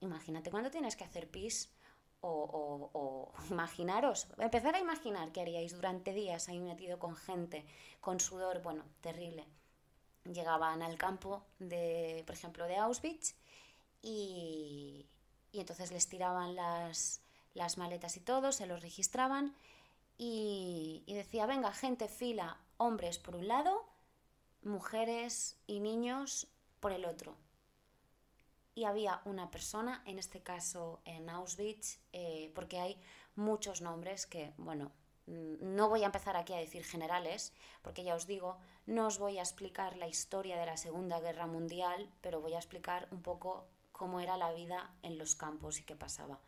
Imagínate 0.00 0.50
cuando 0.50 0.70
tienes 0.70 0.96
que 0.96 1.04
hacer 1.04 1.30
pis 1.30 1.70
o, 2.22 3.32
imaginaros, 3.50 4.28
empezar 4.38 4.74
a 4.74 4.80
imaginar 4.80 5.32
qué 5.32 5.40
haríais 5.40 5.74
durante 5.74 6.12
días 6.12 6.48
ahí 6.48 6.60
metido 6.60 6.98
con 6.98 7.16
gente, 7.16 7.66
con 8.00 8.20
sudor, 8.20 8.62
bueno, 8.62 8.84
terrible. 9.00 9.46
Llegaban 10.24 10.82
al 10.82 10.96
campo 10.96 11.44
de, 11.58 12.22
por 12.26 12.36
ejemplo, 12.36 12.66
de 12.66 12.76
Auschwitz 12.76 13.34
y, 14.00 15.06
y 15.50 15.60
entonces 15.60 15.90
les 15.90 16.08
tiraban 16.08 16.54
las, 16.54 17.20
las 17.54 17.76
maletas 17.76 18.16
y 18.16 18.20
todo, 18.20 18.52
se 18.52 18.66
los 18.66 18.80
registraban 18.82 19.54
y 20.16 21.02
decía, 21.08 21.46
venga, 21.46 21.72
gente, 21.72 22.06
fila, 22.06 22.56
hombres 22.76 23.18
por 23.18 23.34
un 23.34 23.48
lado, 23.48 23.84
mujeres 24.62 25.56
y 25.66 25.80
niños 25.80 26.46
por 26.78 26.92
el 26.92 27.04
otro. 27.04 27.36
Y 28.74 28.84
había 28.84 29.20
una 29.24 29.50
persona, 29.50 30.02
en 30.06 30.18
este 30.18 30.42
caso 30.42 31.00
en 31.04 31.28
Auschwitz, 31.28 31.98
eh, 32.12 32.50
porque 32.54 32.78
hay 32.78 32.98
muchos 33.34 33.82
nombres 33.82 34.26
que, 34.26 34.52
bueno, 34.56 34.92
mm, 35.26 35.74
no 35.76 35.88
voy 35.88 36.02
a 36.02 36.06
empezar 36.06 36.36
aquí 36.36 36.54
a 36.54 36.58
decir 36.58 36.84
generales, 36.84 37.52
porque 37.82 38.02
ya 38.02 38.14
os 38.14 38.26
digo, 38.26 38.58
no 38.86 39.06
os 39.06 39.18
voy 39.18 39.38
a 39.38 39.42
explicar 39.42 39.96
la 39.96 40.08
historia 40.08 40.58
de 40.58 40.66
la 40.66 40.76
Segunda 40.76 41.20
Guerra 41.20 41.46
Mundial, 41.46 42.10
pero 42.22 42.40
voy 42.40 42.54
a 42.54 42.58
explicar 42.58 43.08
un 43.10 43.22
poco 43.22 43.66
cómo 43.92 44.20
era 44.20 44.36
la 44.36 44.52
vida 44.52 44.94
en 45.02 45.18
los 45.18 45.36
campos 45.36 45.78
y 45.78 45.84
qué 45.84 45.94
pasaba. 45.94 46.40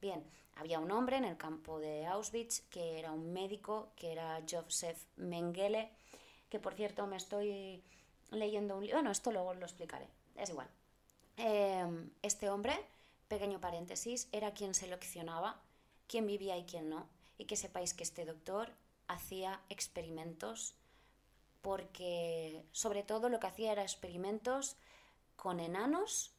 Bien, 0.00 0.24
había 0.56 0.80
un 0.80 0.90
hombre 0.90 1.16
en 1.16 1.24
el 1.24 1.36
campo 1.36 1.78
de 1.78 2.06
Auschwitz 2.06 2.62
que 2.70 2.98
era 2.98 3.12
un 3.12 3.32
médico, 3.32 3.92
que 3.96 4.12
era 4.12 4.42
Joseph 4.48 4.98
Mengele, 5.16 5.92
que 6.48 6.58
por 6.58 6.74
cierto 6.74 7.06
me 7.06 7.16
estoy 7.16 7.82
leyendo 8.30 8.76
un 8.76 8.82
libro, 8.82 8.98
bueno, 8.98 9.10
esto 9.10 9.32
luego 9.32 9.54
lo 9.54 9.64
explicaré, 9.64 10.08
es 10.36 10.50
igual. 10.50 10.68
Em, 11.38 12.10
este 12.22 12.50
hombre, 12.50 12.74
pequeño 13.28 13.60
paréntesis, 13.60 14.28
era 14.32 14.54
quien 14.54 14.74
seleccionaba 14.74 15.60
quién 16.08 16.26
vivía 16.26 16.58
y 16.58 16.64
quién 16.64 16.88
no. 16.88 17.06
Y 17.38 17.44
que 17.44 17.54
sepáis 17.54 17.94
que 17.94 18.02
este 18.02 18.24
doctor 18.24 18.72
hacía 19.06 19.60
experimentos 19.68 20.74
porque 21.62 22.64
sobre 22.72 23.04
todo 23.04 23.28
lo 23.28 23.38
que 23.38 23.46
hacía 23.46 23.72
era 23.72 23.82
experimentos 23.82 24.76
con 25.36 25.60
enanos 25.60 26.32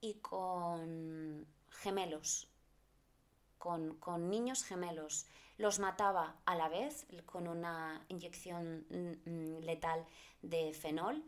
y 0.00 0.14
con 0.14 1.46
gemelos, 1.70 2.48
con, 3.58 3.96
con 3.96 4.30
niños 4.30 4.62
gemelos 4.62 5.26
los 5.58 5.78
mataba 5.78 6.36
a 6.44 6.54
la 6.54 6.68
vez 6.68 7.06
con 7.24 7.48
una 7.48 8.04
inyección 8.08 8.84
mm, 8.90 9.30
mm, 9.30 9.58
letal 9.64 10.04
de 10.42 10.72
fenol, 10.74 11.24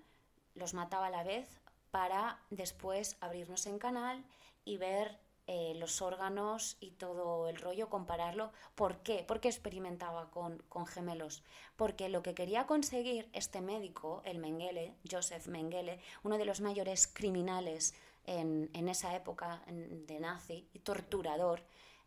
los 0.55 0.75
mataba 0.75 1.07
a 1.07 1.11
la 1.11 1.25
vez 1.25 1.49
para 1.91 2.43
después 2.51 3.17
abrirnos 3.21 3.67
en 3.67 3.79
canal 3.79 4.25
y 4.65 4.77
ver 4.77 5.19
eh, 5.51 5.73
los 5.77 6.03
órganos 6.03 6.77
y 6.79 6.91
todo 6.91 7.49
el 7.49 7.57
rollo, 7.57 7.89
compararlo. 7.89 8.53
¿Por 8.75 8.99
qué? 8.99 9.25
Porque 9.27 9.49
experimentaba 9.49 10.31
con, 10.31 10.63
gemelos. 10.87 11.43
Porque 11.75 12.11
lo 12.11 12.23
que 12.23 12.35
quería 12.35 12.67
conseguir 12.67 13.31
este 13.33 13.63
médico, 13.63 14.21
el 14.27 14.41
Mengele, 14.41 14.95
Joseph 15.11 15.47
Mengele, 15.47 16.01
uno 16.23 16.37
de 16.37 16.45
los 16.45 16.61
mayores 16.61 17.07
criminales 17.07 17.95
en, 18.27 18.89
esa 18.89 19.17
época 19.17 19.63
de 19.69 20.21
nazi 20.21 20.69
y 20.75 20.81
torturador, 20.81 21.65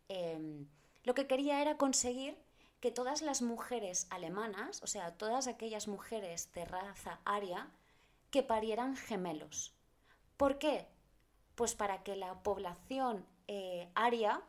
em, 0.07 0.67
lo 1.03 1.15
que 1.15 1.25
quería 1.25 1.63
era 1.63 1.77
conseguir 1.77 2.37
que 2.79 2.91
todas 2.91 3.23
las 3.23 3.41
mujeres 3.41 4.05
alemanas, 4.11 4.83
o 4.83 4.87
sea, 4.87 5.17
todas 5.17 5.47
aquellas 5.47 5.87
mujeres 5.87 6.51
de 6.53 6.65
raza 6.65 7.21
aria, 7.25 7.71
que 8.31 8.43
parieran 8.43 8.95
gemelos. 8.95 9.73
¿Por 10.37 10.57
qué? 10.57 10.87
Pues 11.55 11.75
para 11.75 12.03
que 12.03 12.15
la 12.15 12.41
población 12.41 13.25
eh, 13.47 13.89
aria, 13.93 14.41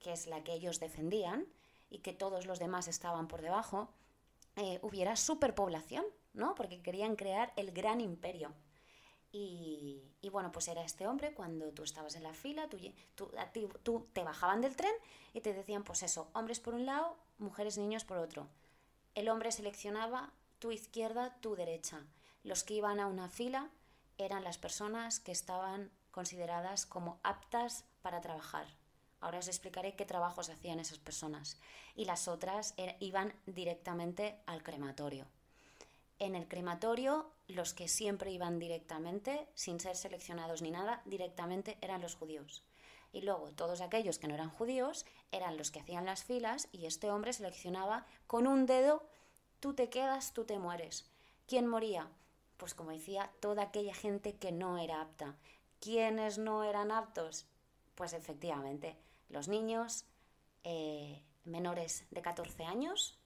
que 0.00 0.12
es 0.12 0.26
la 0.26 0.44
que 0.44 0.52
ellos 0.52 0.80
defendían, 0.80 1.46
y 1.88 1.98
que 1.98 2.12
todos 2.12 2.46
los 2.46 2.58
demás 2.58 2.88
estaban 2.88 3.28
por 3.28 3.42
debajo, 3.42 3.88
eh, 4.56 4.78
hubiera 4.82 5.14
superpoblación, 5.14 6.04
¿no? 6.32 6.54
Porque 6.54 6.82
querían 6.82 7.16
crear 7.16 7.52
el 7.56 7.70
gran 7.70 8.00
imperio. 8.00 8.52
Y, 9.34 10.02
bueno, 10.30 10.52
pues 10.52 10.68
era 10.68 10.84
este 10.84 11.06
hombre 11.06 11.32
cuando 11.32 11.72
tú 11.72 11.82
estabas 11.84 12.16
en 12.16 12.22
la 12.22 12.34
fila, 12.34 12.68
tú, 12.68 12.78
tú, 13.82 14.06
te 14.12 14.24
bajaban 14.24 14.60
del 14.60 14.76
tren 14.76 14.92
y 15.32 15.40
te 15.40 15.54
decían, 15.54 15.84
pues 15.84 16.02
eso, 16.02 16.28
hombres 16.34 16.60
por 16.60 16.74
un 16.74 16.84
lado, 16.84 17.16
mujeres, 17.38 17.78
niños 17.78 18.04
por 18.04 18.18
otro. 18.18 18.46
El 19.14 19.30
hombre 19.30 19.50
seleccionaba 19.50 20.32
tu 20.58 20.70
izquierda, 20.70 21.34
tu 21.40 21.56
derecha. 21.56 22.04
Los 22.44 22.64
que 22.64 22.74
iban 22.74 23.00
a 23.00 23.06
una 23.06 23.28
fila 23.28 23.70
eran 24.18 24.44
las 24.44 24.58
personas 24.58 25.20
que 25.20 25.32
estaban 25.32 25.90
consideradas 26.10 26.86
como 26.86 27.18
aptas 27.22 27.84
para 28.02 28.20
trabajar. 28.20 28.66
Ahora 29.20 29.38
os 29.38 29.48
explicaré 29.48 29.94
qué 29.94 30.04
trabajos 30.04 30.50
hacían 30.50 30.80
esas 30.80 30.98
personas. 30.98 31.56
Y 31.94 32.04
las 32.04 32.26
otras 32.26 32.74
iban 32.98 33.32
directamente 33.46 34.40
al 34.46 34.62
crematorio. 34.62 35.26
En 36.18 36.34
el 36.34 36.48
crematorio, 36.48 37.30
los 37.48 37.74
que 37.74 37.88
siempre 37.88 38.30
iban 38.32 38.58
directamente, 38.58 39.48
sin 39.54 39.80
ser 39.80 39.96
seleccionados 39.96 40.62
ni 40.62 40.70
nada, 40.70 41.02
directamente 41.04 41.78
eran 41.80 42.00
los 42.00 42.14
judíos. 42.14 42.62
Y 43.12 43.22
luego 43.22 43.50
todos 43.52 43.80
aquellos 43.80 44.18
que 44.18 44.26
no 44.26 44.34
eran 44.34 44.50
judíos 44.50 45.04
eran 45.30 45.56
los 45.56 45.70
que 45.70 45.80
hacían 45.80 46.06
las 46.06 46.24
filas 46.24 46.68
y 46.72 46.86
este 46.86 47.10
hombre 47.10 47.32
seleccionaba 47.32 48.06
con 48.26 48.46
un 48.46 48.66
dedo, 48.66 49.06
tú 49.60 49.74
te 49.74 49.88
quedas, 49.88 50.32
tú 50.32 50.44
te 50.44 50.58
mueres. 50.58 51.06
¿Quién 51.46 51.66
moría? 51.66 52.08
Pues 52.62 52.74
como 52.74 52.92
decía, 52.92 53.28
toda 53.40 53.64
aquella 53.64 53.92
gente 53.92 54.36
que 54.36 54.52
no 54.52 54.78
era 54.78 55.00
apta. 55.00 55.34
¿Quiénes 55.80 56.38
no 56.38 56.62
eran 56.62 56.92
aptos? 56.92 57.48
Pues 57.96 58.12
efectivamente, 58.12 58.96
los 59.30 59.48
niños 59.48 60.04
eh, 60.62 61.24
menores 61.44 62.06
de 62.12 62.22
14 62.22 62.62
años, 62.62 63.18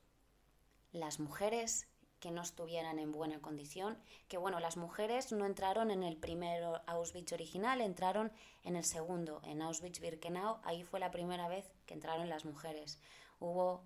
las 0.90 1.20
mujeres 1.20 1.86
que 2.18 2.30
no 2.30 2.40
estuvieran 2.40 2.98
en 2.98 3.12
buena 3.12 3.42
condición, 3.42 3.98
que 4.26 4.38
bueno, 4.38 4.58
las 4.58 4.78
mujeres 4.78 5.30
no 5.32 5.44
entraron 5.44 5.90
en 5.90 6.02
el 6.02 6.16
primer 6.16 6.64
Auschwitz 6.86 7.34
original, 7.34 7.82
entraron 7.82 8.32
en 8.64 8.74
el 8.74 8.84
segundo, 8.84 9.42
en 9.44 9.60
Auschwitz-Birkenau, 9.60 10.60
ahí 10.64 10.82
fue 10.82 10.98
la 10.98 11.10
primera 11.10 11.46
vez 11.46 11.70
que 11.84 11.92
entraron 11.92 12.30
las 12.30 12.46
mujeres. 12.46 12.98
Hubo 13.38 13.84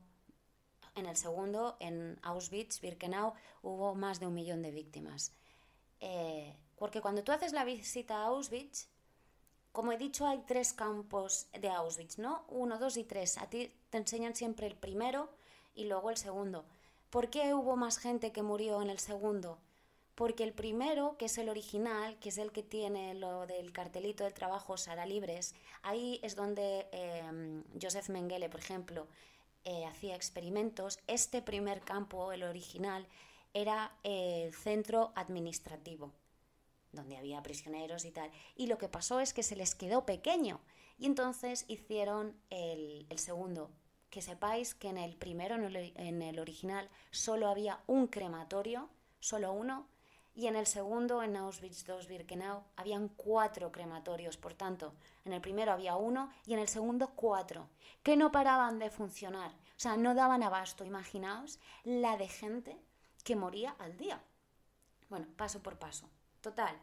en 0.94 1.06
el 1.06 1.16
segundo, 1.16 1.76
en 1.80 2.20
Auschwitz-Birkenau, 2.22 3.34
hubo 3.62 3.96
más 3.96 4.20
de 4.20 4.28
un 4.28 4.34
millón 4.34 4.62
de 4.62 4.70
víctimas. 4.70 5.34
Eh, 6.00 6.56
porque 6.76 7.00
cuando 7.00 7.22
tú 7.22 7.32
haces 7.32 7.52
la 7.52 7.64
visita 7.64 8.16
a 8.16 8.26
Auschwitz, 8.26 8.88
como 9.72 9.92
he 9.92 9.98
dicho, 9.98 10.26
hay 10.26 10.42
tres 10.46 10.72
campos 10.72 11.46
de 11.52 11.68
Auschwitz, 11.68 12.18
¿no? 12.18 12.44
Uno, 12.48 12.78
dos 12.78 12.96
y 12.96 13.04
tres. 13.04 13.38
A 13.38 13.48
ti 13.48 13.72
te 13.90 13.98
enseñan 13.98 14.34
siempre 14.34 14.66
el 14.66 14.74
primero 14.74 15.30
y 15.74 15.84
luego 15.84 16.10
el 16.10 16.16
segundo. 16.16 16.64
¿Por 17.10 17.30
qué 17.30 17.54
hubo 17.54 17.76
más 17.76 17.98
gente 17.98 18.32
que 18.32 18.42
murió 18.42 18.82
en 18.82 18.90
el 18.90 18.98
segundo? 18.98 19.58
Porque 20.14 20.44
el 20.44 20.52
primero, 20.52 21.16
que 21.18 21.26
es 21.26 21.38
el 21.38 21.48
original, 21.48 22.18
que 22.18 22.28
es 22.28 22.38
el 22.38 22.52
que 22.52 22.62
tiene 22.62 23.14
lo 23.14 23.46
del 23.46 23.72
cartelito 23.72 24.24
de 24.24 24.32
trabajo 24.32 24.76
Sara 24.76 25.06
Libres, 25.06 25.54
ahí 25.82 26.20
es 26.22 26.36
donde 26.36 26.88
em, 26.92 27.64
Joseph 27.80 28.08
Mengele, 28.10 28.48
por 28.48 28.60
ejemplo, 28.60 29.06
eh, 29.64 29.86
hacía 29.86 30.14
experimentos. 30.16 30.98
Este 31.06 31.42
primer 31.42 31.80
campo, 31.82 32.32
el 32.32 32.42
original, 32.42 33.06
era 33.54 33.96
el 34.02 34.54
centro 34.54 35.12
administrativo, 35.14 36.12
donde 36.92 37.16
había 37.16 37.42
prisioneros 37.42 38.04
y 38.04 38.10
tal. 38.10 38.30
Y 38.56 38.66
lo 38.66 38.78
que 38.78 38.88
pasó 38.88 39.20
es 39.20 39.32
que 39.32 39.42
se 39.42 39.56
les 39.56 39.74
quedó 39.74 40.06
pequeño 40.06 40.60
y 40.98 41.06
entonces 41.06 41.64
hicieron 41.68 42.36
el, 42.50 43.06
el 43.08 43.18
segundo, 43.18 43.70
que 44.10 44.22
sepáis 44.22 44.74
que 44.74 44.88
en 44.88 44.98
el 44.98 45.16
primero, 45.16 45.54
en 45.54 46.22
el, 46.22 46.38
original, 46.38 46.90
solo 47.10 47.48
había 47.48 47.80
un 47.86 48.08
crematorio, 48.08 48.90
solo 49.20 49.52
uno, 49.52 49.86
y 50.34 50.46
en 50.46 50.56
el 50.56 50.66
segundo, 50.66 51.22
en 51.22 51.36
Auschwitz 51.36 51.88
II 51.88 52.06
Birkenau, 52.08 52.64
habían 52.76 53.08
cuatro 53.08 53.72
crematorios. 53.72 54.36
Por 54.36 54.54
tanto, 54.54 54.94
en 55.24 55.32
el 55.32 55.40
primero 55.40 55.72
había 55.72 55.96
uno 55.96 56.30
y 56.46 56.54
en 56.54 56.60
el 56.60 56.68
segundo 56.68 57.10
cuatro, 57.14 57.68
que 58.02 58.16
no 58.16 58.30
paraban 58.30 58.78
de 58.78 58.90
funcionar. 58.90 59.50
O 59.52 59.80
sea, 59.80 59.96
no 59.96 60.14
daban 60.14 60.42
abasto. 60.42 60.84
Imaginaos 60.84 61.58
la 61.84 62.16
de 62.16 62.28
gente 62.28 62.76
que 63.22 63.36
moría 63.36 63.74
al 63.78 63.96
día. 63.96 64.20
Bueno, 65.08 65.26
paso 65.36 65.62
por 65.62 65.78
paso. 65.78 66.08
Total, 66.40 66.76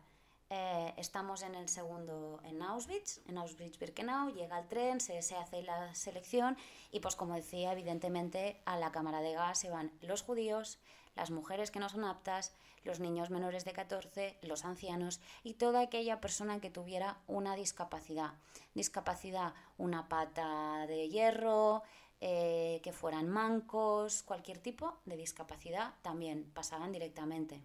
eh, 0.49 0.93
estamos 0.97 1.41
en 1.41 1.55
el 1.55 1.67
segundo 1.67 2.39
en 2.43 2.61
Auschwitz, 2.61 3.19
en 3.27 3.37
Auschwitz-Birkenau, 3.37 4.33
llega 4.33 4.59
el 4.59 4.67
tren, 4.67 4.99
se, 5.01 5.21
se, 5.21 5.35
hace 5.35 5.61
la 5.63 5.93
selección 5.93 6.57
y 6.91 6.99
pues 7.01 7.15
como 7.15 7.35
decía, 7.35 7.73
evidentemente 7.73 8.61
a 8.65 8.77
la 8.77 8.91
cámara 8.91 9.19
de 9.21 9.33
gas 9.33 9.59
se 9.59 9.69
van 9.69 9.91
los 10.01 10.21
judíos, 10.21 10.79
las 11.15 11.31
mujeres 11.31 11.71
que 11.71 11.79
no 11.79 11.89
son 11.89 12.05
aptas, 12.05 12.53
los 12.83 13.01
niños 13.01 13.29
menores 13.29 13.65
de 13.65 13.73
14, 13.73 14.37
los 14.41 14.63
ancianos 14.63 15.19
y 15.43 15.55
toda 15.55 15.81
aquella 15.81 16.21
persona 16.21 16.61
que 16.61 16.69
tuviera 16.69 17.17
una 17.27 17.55
discapacidad. 17.55 18.33
Discapacidad, 18.73 19.53
una 19.77 20.07
pata 20.07 20.87
de 20.87 21.09
hierro, 21.09 21.83
eh, 22.19 22.81
que 22.83 22.93
fueran 22.93 23.29
mancos, 23.29 24.23
cualquier 24.23 24.57
tipo 24.57 24.97
de 25.05 25.17
discapacidad 25.17 25.93
también 26.01 26.49
pasaban 26.53 26.91
directamente. 26.91 27.61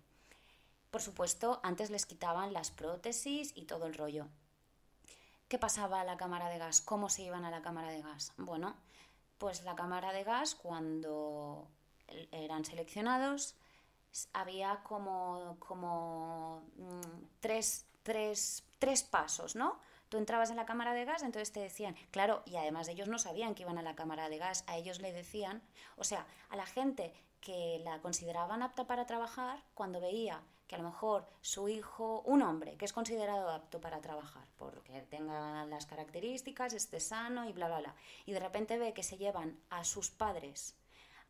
Por 0.90 1.00
supuesto, 1.00 1.60
antes 1.62 1.90
les 1.90 2.04
quitaban 2.04 2.52
las 2.52 2.70
prótesis 2.70 3.52
y 3.54 3.62
todo 3.62 3.86
el 3.86 3.94
rollo. 3.94 4.26
¿Qué 5.48 5.58
pasaba 5.58 6.00
a 6.00 6.04
la 6.04 6.16
cámara 6.16 6.48
de 6.48 6.58
gas? 6.58 6.80
¿Cómo 6.80 7.08
se 7.08 7.22
iban 7.22 7.44
a 7.44 7.50
la 7.50 7.62
cámara 7.62 7.90
de 7.90 8.02
gas? 8.02 8.32
Bueno, 8.36 8.74
pues 9.38 9.64
la 9.64 9.74
cámara 9.74 10.12
de 10.12 10.24
gas, 10.24 10.54
cuando 10.54 11.66
eran 12.30 12.64
seleccionados, 12.64 13.54
había 14.32 14.82
como, 14.82 15.56
como 15.58 16.62
mm, 16.76 17.40
tres, 17.40 17.86
tres, 18.02 18.64
tres 18.78 19.02
pasos, 19.02 19.56
¿no? 19.56 19.80
Tú 20.12 20.18
entrabas 20.18 20.50
en 20.50 20.56
la 20.56 20.66
cámara 20.66 20.92
de 20.92 21.06
gas, 21.06 21.22
entonces 21.22 21.52
te 21.52 21.60
decían, 21.60 21.96
claro, 22.10 22.42
y 22.44 22.56
además 22.56 22.86
ellos 22.88 23.08
no 23.08 23.18
sabían 23.18 23.54
que 23.54 23.62
iban 23.62 23.78
a 23.78 23.82
la 23.82 23.94
cámara 23.94 24.28
de 24.28 24.36
gas, 24.36 24.62
a 24.66 24.76
ellos 24.76 25.00
le 25.00 25.10
decían, 25.10 25.62
o 25.96 26.04
sea, 26.04 26.26
a 26.50 26.56
la 26.56 26.66
gente 26.66 27.14
que 27.40 27.80
la 27.82 27.98
consideraban 28.02 28.62
apta 28.62 28.86
para 28.86 29.06
trabajar, 29.06 29.64
cuando 29.72 30.02
veía 30.02 30.42
que 30.66 30.74
a 30.74 30.78
lo 30.78 30.84
mejor 30.84 31.26
su 31.40 31.70
hijo, 31.70 32.20
un 32.26 32.42
hombre 32.42 32.76
que 32.76 32.84
es 32.84 32.92
considerado 32.92 33.48
apto 33.48 33.80
para 33.80 34.02
trabajar, 34.02 34.46
porque 34.58 35.00
tenga 35.00 35.64
las 35.64 35.86
características, 35.86 36.74
esté 36.74 37.00
sano 37.00 37.48
y 37.48 37.54
bla, 37.54 37.68
bla, 37.68 37.78
bla, 37.78 37.94
y 38.26 38.32
de 38.32 38.40
repente 38.40 38.76
ve 38.76 38.92
que 38.92 39.02
se 39.02 39.16
llevan 39.16 39.58
a 39.70 39.82
sus 39.82 40.10
padres, 40.10 40.76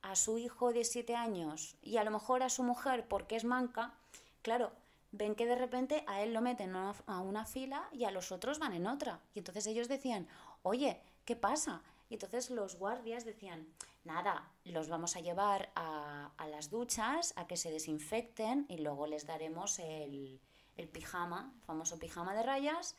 a 0.00 0.16
su 0.16 0.38
hijo 0.38 0.72
de 0.72 0.82
siete 0.82 1.14
años 1.14 1.76
y 1.82 1.98
a 1.98 2.04
lo 2.04 2.10
mejor 2.10 2.42
a 2.42 2.48
su 2.48 2.64
mujer 2.64 3.06
porque 3.06 3.36
es 3.36 3.44
manca, 3.44 3.94
claro, 4.42 4.72
ven 5.12 5.34
que 5.34 5.46
de 5.46 5.54
repente 5.54 6.04
a 6.06 6.22
él 6.22 6.32
lo 6.32 6.40
meten 6.40 6.74
a 6.74 7.20
una 7.20 7.44
fila 7.44 7.88
y 7.92 8.04
a 8.04 8.10
los 8.10 8.32
otros 8.32 8.58
van 8.58 8.72
en 8.72 8.86
otra. 8.86 9.20
Y 9.34 9.38
entonces 9.38 9.66
ellos 9.66 9.88
decían, 9.88 10.26
oye, 10.62 11.00
¿qué 11.24 11.36
pasa? 11.36 11.82
Y 12.08 12.14
entonces 12.14 12.50
los 12.50 12.76
guardias 12.76 13.24
decían, 13.24 13.66
nada, 14.04 14.50
los 14.64 14.88
vamos 14.88 15.16
a 15.16 15.20
llevar 15.20 15.70
a, 15.74 16.30
las 16.50 16.70
duchas 16.70 17.32
a 17.36 17.46
que 17.46 17.56
se 17.56 17.70
desinfecten 17.70 18.66
y 18.68 18.78
luego 18.78 19.06
les 19.06 19.26
daremos 19.26 19.78
el, 19.78 20.40
pijama, 20.92 21.54
famoso 21.66 21.98
pijama 21.98 22.34
de 22.34 22.42
rayas 22.42 22.96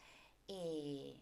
y, 0.47 1.21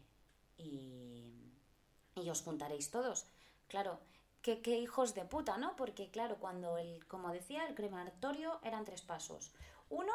y, 0.58 2.30
os 2.30 2.42
juntaréis 2.44 2.92
todos. 2.92 3.26
Claro, 3.68 4.00
qué, 4.42 4.62
qué, 4.62 4.78
hijos 4.78 5.14
de 5.14 5.26
puta, 5.26 5.58
¿no? 5.58 5.76
Porque 5.76 6.10
claro, 6.12 6.38
cuando 6.38 6.78
el, 6.78 7.06
como 7.08 7.32
decía, 7.34 7.66
el 7.68 7.76
crematorio 7.76 8.60
eran 8.64 8.86
tres 8.86 9.02
pasos. 9.02 9.52
Uno, 9.90 10.14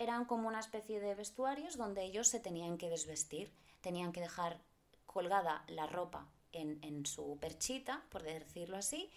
eran 0.00 0.24
como 0.24 0.48
una 0.48 0.60
especie 0.60 0.98
de 0.98 1.14
vestuarios 1.14 1.76
donde 1.76 2.02
ellos 2.02 2.26
se 2.26 2.40
tenían 2.40 2.78
que 2.78 2.88
desvestir, 2.88 3.52
tenían 3.82 4.12
que 4.12 4.22
dejar 4.22 4.58
colgada 5.06 5.62
la 5.68 5.86
ropa 5.86 6.26
en, 6.52 7.04
su 7.04 7.38
perchita, 7.38 8.02
por 8.08 8.22
decirlo 8.22 8.78
así, 8.78 9.10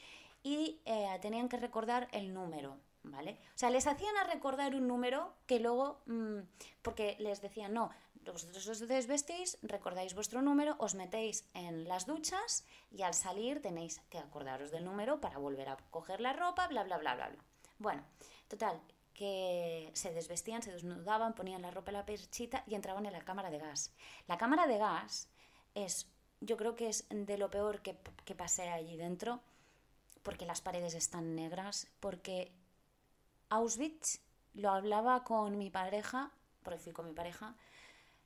y 0.43 0.81
eh, 0.85 1.17
tenían 1.21 1.47
que 1.47 1.57
recordar 1.57 2.09
el 2.11 2.33
número, 2.33 2.77
¿vale? 3.01 3.39
O 3.55 3.57
sea, 3.57 3.69
les 3.69 3.87
hacían 3.87 4.15
a 4.17 4.25
recordar 4.25 4.75
un 4.75 4.87
número 4.87 5.33
que 5.47 5.59
luego, 5.59 6.01
mm, 6.05 6.39
porque 6.81 7.15
les 7.19 7.41
decían, 7.41 7.73
no, 7.73 7.89
vosotros 8.25 8.67
os 8.67 8.85
desvestís, 8.85 9.57
recordáis 9.61 10.13
vuestro 10.13 10.41
número, 10.41 10.75
os 10.79 10.95
metéis 10.95 11.45
en 11.53 11.87
las 11.87 12.05
duchas 12.05 12.65
y 12.91 13.03
al 13.03 13.13
salir 13.13 13.61
tenéis 13.61 14.01
que 14.09 14.19
acordaros 14.19 14.69
del 14.69 14.83
número 14.83 15.21
para 15.21 15.37
volver 15.37 15.69
a 15.69 15.77
coger 15.91 16.19
la 16.19 16.33
ropa, 16.33 16.67
bla, 16.67 16.83
bla, 16.83 16.97
bla, 16.97 17.15
bla, 17.15 17.29
bla. 17.29 17.43
Bueno, 17.79 18.03
total, 18.47 18.81
que 19.13 19.91
se 19.93 20.13
desvestían, 20.13 20.61
se 20.61 20.71
desnudaban, 20.71 21.33
ponían 21.33 21.61
la 21.61 21.71
ropa 21.71 21.91
en 21.91 21.97
la 21.97 22.05
perchita 22.05 22.63
y 22.67 22.75
entraban 22.75 23.05
en 23.05 23.13
la 23.13 23.23
cámara 23.23 23.49
de 23.49 23.59
gas. 23.59 23.93
La 24.27 24.37
cámara 24.37 24.67
de 24.67 24.77
gas 24.77 25.29
es 25.75 26.07
yo 26.41 26.57
creo 26.57 26.75
que 26.75 26.89
es 26.89 27.05
de 27.09 27.37
lo 27.37 27.49
peor 27.49 27.81
que, 27.81 27.97
que 28.25 28.35
pasé 28.35 28.69
allí 28.69 28.97
dentro, 28.97 29.39
porque 30.23 30.45
las 30.45 30.61
paredes 30.61 30.93
están 30.93 31.35
negras, 31.35 31.87
porque 31.99 32.51
Auschwitz 33.49 34.19
lo 34.53 34.71
hablaba 34.71 35.23
con 35.23 35.57
mi 35.57 35.69
pareja, 35.69 36.31
porque 36.63 36.79
fui 36.79 36.93
con 36.93 37.07
mi 37.07 37.13
pareja, 37.13 37.55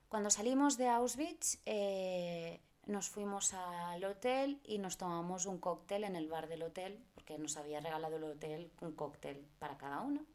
cuando 0.10 0.30
salimos 0.30 0.78
de 0.78 0.88
Auschwitz 0.88 1.60
eh, 1.66 2.62
nos 2.86 3.10
fuimos 3.10 3.54
al 3.54 4.04
hotel 4.06 4.62
y 4.64 4.78
nos 4.78 4.98
tomamos 4.98 5.46
un 5.46 5.60
cóctel 5.60 6.06
en 6.06 6.16
el 6.16 6.30
bar 6.30 6.48
del 6.48 6.64
hotel, 6.64 7.04
porque 7.14 7.38
nos 7.38 7.58
había 7.58 7.82
regalado 7.82 8.16
el 8.16 8.24
hotel 8.24 8.72
un 8.82 8.94
cóctel 8.94 9.46
para 9.60 9.78
cada 9.78 10.02
uno. 10.02 10.26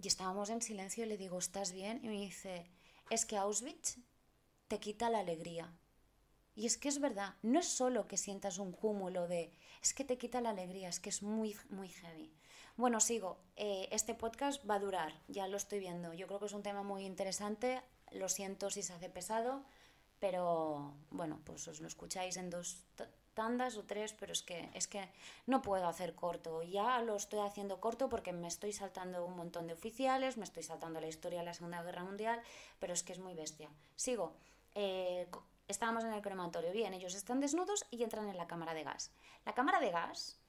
Y 0.00 0.08
estábamos 0.08 0.50
en 0.50 0.62
silencio 0.62 1.04
y 1.04 1.08
le 1.08 1.16
digo, 1.16 1.38
¿estás 1.38 1.72
bien? 1.72 2.00
Y 2.04 2.08
me 2.08 2.20
dice, 2.20 2.70
es 3.10 3.26
que 3.26 3.36
Auschwitz 3.36 3.98
te 4.68 4.78
quita 4.78 5.10
la 5.10 5.18
alegría. 5.20 5.72
Y 6.54 6.66
es 6.66 6.76
que 6.76 6.88
es 6.88 7.00
verdad, 7.00 7.34
no 7.42 7.60
es 7.60 7.68
solo 7.68 8.08
que 8.08 8.16
sientas 8.16 8.58
un 8.58 8.72
cúmulo 8.72 9.28
de, 9.28 9.52
es 9.82 9.94
que 9.94 10.04
te 10.04 10.18
quita 10.18 10.40
la 10.40 10.50
alegría, 10.50 10.88
es 10.88 11.00
que 11.00 11.08
es 11.08 11.22
muy, 11.22 11.56
muy 11.70 11.88
heavy. 11.88 12.32
Bueno, 12.76 13.00
sigo. 13.00 13.38
Eh, 13.56 13.88
este 13.90 14.14
podcast 14.14 14.68
va 14.68 14.76
a 14.76 14.78
durar, 14.78 15.12
ya 15.26 15.48
lo 15.48 15.56
estoy 15.56 15.80
viendo. 15.80 16.14
Yo 16.14 16.26
creo 16.28 16.38
que 16.38 16.46
es 16.46 16.52
un 16.52 16.62
tema 16.62 16.84
muy 16.84 17.04
interesante. 17.04 17.82
Lo 18.12 18.28
siento 18.28 18.70
si 18.70 18.82
se 18.82 18.92
hace 18.92 19.08
pesado, 19.08 19.64
pero 20.20 20.94
bueno, 21.10 21.40
pues 21.44 21.66
os 21.66 21.80
lo 21.80 21.88
escucháis 21.88 22.36
en 22.36 22.50
dos 22.50 22.84
tandas 23.38 23.76
o 23.76 23.84
tres, 23.84 24.12
pero 24.18 24.32
es 24.32 24.42
que, 24.42 24.68
es 24.74 24.88
que 24.88 25.08
no 25.46 25.62
puedo 25.62 25.86
hacer 25.86 26.16
corto. 26.16 26.64
Ya 26.64 27.00
lo 27.02 27.14
estoy 27.14 27.38
haciendo 27.38 27.80
corto 27.80 28.08
porque 28.08 28.32
me 28.32 28.48
estoy 28.48 28.72
saltando 28.72 29.24
un 29.24 29.36
montón 29.36 29.68
de 29.68 29.74
oficiales, 29.74 30.36
me 30.36 30.42
estoy 30.42 30.64
saltando 30.64 31.00
la 31.00 31.06
historia 31.06 31.38
de 31.38 31.44
la 31.44 31.54
Segunda 31.54 31.80
Guerra 31.84 32.02
Mundial, 32.02 32.42
pero 32.80 32.92
es 32.92 33.04
que 33.04 33.12
es 33.12 33.20
muy 33.20 33.34
bestia. 33.34 33.70
Sigo. 33.94 34.32
Eh, 34.74 35.28
estábamos 35.68 36.02
en 36.02 36.12
el 36.14 36.20
crematorio, 36.20 36.72
bien, 36.72 36.94
ellos 36.94 37.14
están 37.14 37.38
desnudos 37.38 37.86
y 37.92 38.02
entran 38.02 38.28
en 38.28 38.36
la 38.36 38.48
cámara 38.48 38.74
de 38.74 38.82
gas. 38.82 39.12
La 39.46 39.54
cámara 39.54 39.78
de 39.78 39.92
gas, 39.92 40.40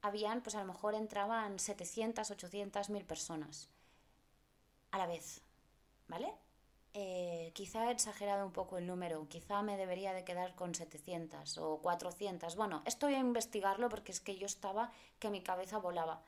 habían, 0.00 0.40
pues 0.40 0.54
a 0.54 0.60
lo 0.60 0.66
mejor 0.66 0.94
entraban 0.94 1.58
700, 1.58 2.30
800, 2.30 2.88
1000 2.88 3.04
personas 3.04 3.68
a 4.92 4.96
la 4.96 5.06
vez, 5.06 5.42
¿vale? 6.08 6.32
Eh, 6.94 7.52
quizá 7.54 7.88
he 7.88 7.92
exagerado 7.92 8.44
un 8.44 8.52
poco 8.52 8.76
el 8.78 8.86
número, 8.86 9.28
quizá 9.28 9.62
me 9.62 9.76
debería 9.76 10.12
de 10.12 10.24
quedar 10.24 10.54
con 10.54 10.74
700 10.74 11.58
o 11.58 11.78
400. 11.78 12.56
Bueno, 12.56 12.82
estoy 12.84 13.14
a 13.14 13.18
investigarlo 13.18 13.88
porque 13.88 14.12
es 14.12 14.20
que 14.20 14.36
yo 14.36 14.46
estaba 14.46 14.90
que 15.18 15.30
mi 15.30 15.42
cabeza 15.42 15.78
volaba. 15.78 16.22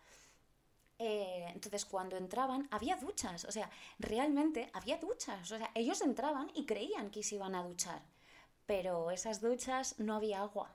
Eh, 0.98 1.46
entonces, 1.52 1.84
cuando 1.84 2.16
entraban, 2.16 2.68
había 2.70 2.96
duchas, 2.96 3.44
o 3.44 3.50
sea, 3.50 3.68
realmente 3.98 4.70
había 4.72 4.98
duchas, 4.98 5.50
o 5.50 5.58
sea, 5.58 5.70
ellos 5.74 6.00
entraban 6.00 6.50
y 6.54 6.64
creían 6.64 7.10
que 7.10 7.24
se 7.24 7.34
iban 7.34 7.56
a 7.56 7.64
duchar 7.64 8.02
pero 8.66 9.10
esas 9.10 9.40
duchas 9.40 9.98
no 9.98 10.14
había 10.14 10.40
agua. 10.40 10.70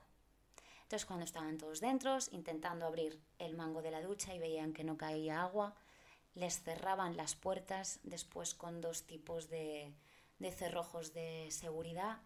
Entonces 0.82 1.04
cuando 1.04 1.24
estaban 1.24 1.58
todos 1.58 1.80
dentro, 1.80 2.16
intentando 2.30 2.86
abrir 2.86 3.20
el 3.38 3.56
mango 3.56 3.82
de 3.82 3.90
la 3.90 4.00
ducha 4.00 4.34
y 4.34 4.38
veían 4.38 4.72
que 4.72 4.84
no 4.84 4.96
caía 4.96 5.42
agua, 5.42 5.74
les 6.38 6.62
cerraban 6.62 7.16
las 7.16 7.34
puertas 7.34 7.98
después 8.04 8.54
con 8.54 8.80
dos 8.80 9.02
tipos 9.06 9.48
de, 9.50 9.92
cerrojos 10.52 11.12
de 11.12 11.48
seguridad 11.50 12.20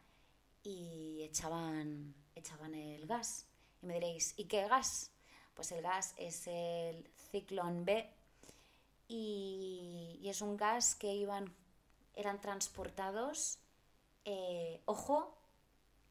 y 0.63 1.23
echaban, 1.23 2.15
echaban 2.35 2.75
el 2.75 3.07
gas. 3.07 3.47
Y 3.81 3.87
me 3.87 3.95
diréis, 3.95 4.35
¿y 4.37 4.45
qué 4.45 4.69
gas? 4.69 5.11
Pues 5.55 5.73
el 5.73 5.83
gas 5.83 6.15
es 6.19 6.47
el 6.47 7.11
Ciclón 7.31 7.85
B 7.85 8.09
y, 9.09 10.21
es 10.25 10.41
un 10.41 10.57
gas 10.57 10.95
que 10.95 11.13
iban, 11.15 11.55
eran 12.15 12.41
transportados, 12.41 13.59
eh, 14.25 14.81
ojo, 14.87 15.37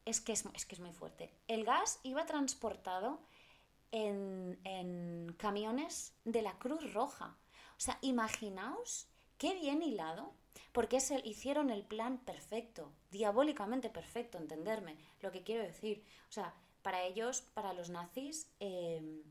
es 0.04 0.20
que 0.20 0.32
es, 0.32 0.42
que 0.42 0.74
es 0.74 0.80
muy 0.80 0.92
fuerte. 0.92 1.32
El 1.48 1.64
gas 1.64 1.98
iba 2.02 2.26
transportado 2.26 3.20
en, 3.90 5.34
camiones 5.38 6.14
de 6.24 6.42
la 6.42 6.58
Cruz 6.58 6.92
Roja. 6.92 7.36
O 7.76 7.80
sea, 7.80 7.98
imaginaos 8.02 9.08
qué 9.38 9.54
bien 9.54 9.82
hilado, 9.82 10.34
porque 10.72 10.96
es 10.96 11.12
hicieron 11.24 11.70
el 11.70 11.84
plan 11.84 12.18
perfecto, 12.18 12.92
diabólicamente 13.10 13.90
perfecto, 13.90 14.38
entenderme 14.38 14.96
lo 15.20 15.32
que 15.32 15.42
quiero 15.42 15.62
decir. 15.62 16.04
O 16.28 16.32
sea, 16.32 16.54
para 16.82 17.02
ellos, 17.02 17.42
para 17.54 17.72
los 17.72 17.90
nazis, 17.90 18.50
em, 18.60 19.22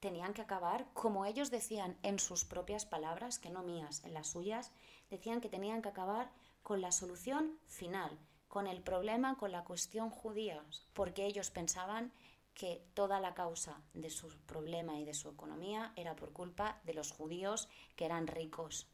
tenían 0.00 0.34
que 0.34 0.42
acabar, 0.42 0.86
como 0.94 1.24
ellos 1.24 1.50
decían 1.50 1.96
en 2.02 2.18
sus 2.18 2.44
propias 2.44 2.84
palabras, 2.84 3.38
que 3.38 3.50
no 3.50 3.62
mías, 3.62 4.04
en 4.04 4.14
las 4.14 4.28
suyas, 4.28 4.72
decían 5.10 5.40
que 5.40 5.48
tenían 5.48 5.80
que 5.80 5.88
acabar 5.88 6.30
con 6.62 6.80
la 6.80 6.92
solución 6.92 7.58
final, 7.66 8.18
con 8.48 8.66
el 8.66 8.82
problema, 8.82 9.36
con 9.36 9.52
la 9.52 9.64
cuestión 9.64 10.10
judía, 10.10 10.64
porque 10.92 11.24
ellos 11.24 11.50
pensaban 11.50 12.12
que 12.54 12.84
toda 12.94 13.20
la 13.20 13.34
causa 13.34 13.80
de 13.94 14.10
su 14.10 14.28
problema 14.46 14.98
y 14.98 15.04
de 15.04 15.14
su 15.14 15.28
economía 15.28 15.92
era 15.96 16.16
por 16.16 16.32
culpa 16.32 16.80
de 16.84 16.94
los 16.94 17.10
judíos 17.10 17.68
que 17.96 18.04
eran 18.04 18.26
ricos. 18.26 18.86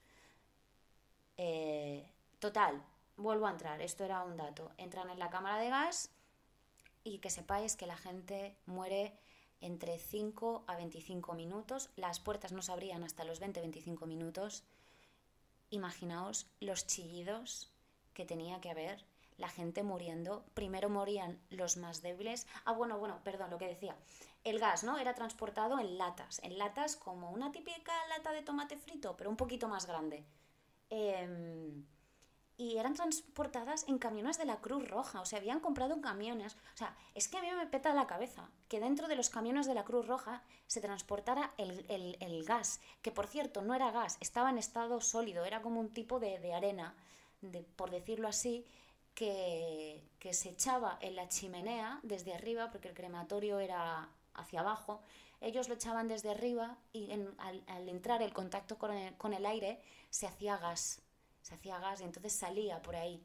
Eh, 1.36 2.08
Total, 2.38 2.80
vuelvo 3.16 3.48
a 3.48 3.50
entrar, 3.50 3.82
esto 3.82 4.04
era 4.04 4.22
un 4.22 4.36
dato. 4.36 4.70
Entran 4.76 5.10
en 5.10 5.18
la 5.18 5.28
cámara 5.28 5.58
de 5.58 5.70
gas 5.70 6.10
y 7.02 7.18
que 7.18 7.30
sepáis 7.30 7.74
que 7.74 7.86
la 7.88 7.96
gente 7.96 8.56
muere 8.66 9.18
entre 9.60 9.98
5 9.98 10.64
a 10.68 10.76
25 10.76 11.34
minutos. 11.34 11.90
Las 11.96 12.20
puertas 12.20 12.52
no 12.52 12.62
se 12.62 12.70
abrían 12.70 13.02
hasta 13.02 13.24
los 13.24 13.40
20-25 13.40 14.06
minutos. 14.06 14.62
Imaginaos 15.70 16.46
los 16.60 16.86
chillidos 16.86 17.72
que 18.14 18.24
tenía 18.24 18.60
que 18.60 18.70
haber, 18.70 19.04
la 19.38 19.48
gente 19.48 19.82
muriendo. 19.82 20.44
Primero 20.52 20.90
morían 20.90 21.40
los 21.48 21.76
más 21.78 22.02
débiles. 22.02 22.46
Ah, 22.64 22.72
bueno, 22.72 22.98
bueno, 22.98 23.20
perdón, 23.24 23.50
lo 23.50 23.58
que 23.58 23.68
decía. 23.68 23.96
El 24.44 24.58
gas, 24.58 24.84
¿no? 24.84 24.98
Era 24.98 25.14
transportado 25.14 25.78
en 25.78 25.96
latas. 25.96 26.40
En 26.42 26.58
latas 26.58 26.96
como 26.96 27.30
una 27.30 27.50
típica 27.50 27.92
lata 28.08 28.32
de 28.32 28.42
tomate 28.42 28.76
frito, 28.76 29.16
pero 29.16 29.30
un 29.30 29.36
poquito 29.36 29.68
más 29.68 29.86
grande. 29.86 30.24
Eh, 30.90 31.82
y 32.58 32.76
eran 32.76 32.94
transportadas 32.94 33.86
en 33.86 33.98
camiones 33.98 34.36
de 34.36 34.44
la 34.44 34.60
Cruz 34.60 34.86
Roja, 34.88 35.20
o 35.20 35.24
sea, 35.24 35.38
habían 35.38 35.60
comprado 35.60 36.00
camiones. 36.00 36.56
O 36.74 36.76
sea, 36.76 36.96
es 37.14 37.28
que 37.28 37.38
a 37.38 37.40
mí 37.40 37.48
me 37.52 37.68
peta 37.68 37.94
la 37.94 38.08
cabeza 38.08 38.50
que 38.68 38.80
dentro 38.80 39.06
de 39.06 39.14
los 39.14 39.30
camiones 39.30 39.66
de 39.66 39.74
la 39.74 39.84
Cruz 39.84 40.08
Roja 40.08 40.42
se 40.66 40.80
transportara 40.80 41.54
el, 41.56 42.44
gas, 42.44 42.80
que 43.00 43.12
por 43.12 43.28
cierto 43.28 43.62
no 43.62 43.74
era 43.74 43.92
gas, 43.92 44.18
estaba 44.20 44.50
en 44.50 44.58
estado 44.58 45.00
sólido, 45.00 45.44
era 45.44 45.62
como 45.62 45.78
un 45.78 45.90
tipo 45.90 46.18
de, 46.18 46.52
arena, 46.52 46.96
de, 47.42 47.62
por 47.62 47.92
decirlo 47.92 48.26
así, 48.26 48.66
que, 49.18 50.32
se 50.32 50.50
echaba 50.50 50.98
en 51.00 51.16
la 51.16 51.28
chimenea 51.28 52.00
desde 52.02 52.34
arriba, 52.34 52.70
porque 52.70 52.88
el 52.88 52.94
crematorio 52.94 53.58
era 53.58 54.08
hacia 54.34 54.60
abajo, 54.60 55.00
ellos 55.40 55.68
lo 55.68 55.74
echaban 55.74 56.06
desde 56.06 56.30
arriba 56.30 56.76
y 56.92 57.10
al, 57.38 57.88
entrar 57.88 58.22
el 58.22 58.32
contacto 58.32 58.76
con 58.78 59.32
el 59.32 59.46
aire 59.46 59.80
se 60.10 60.26
hacía 60.26 60.58
gas 60.58 61.02
se 61.48 61.54
hacía 61.54 61.78
gas 61.78 62.02
y 62.02 62.04
entonces 62.04 62.34
salía 62.34 62.82
por 62.82 62.94
ahí. 62.94 63.22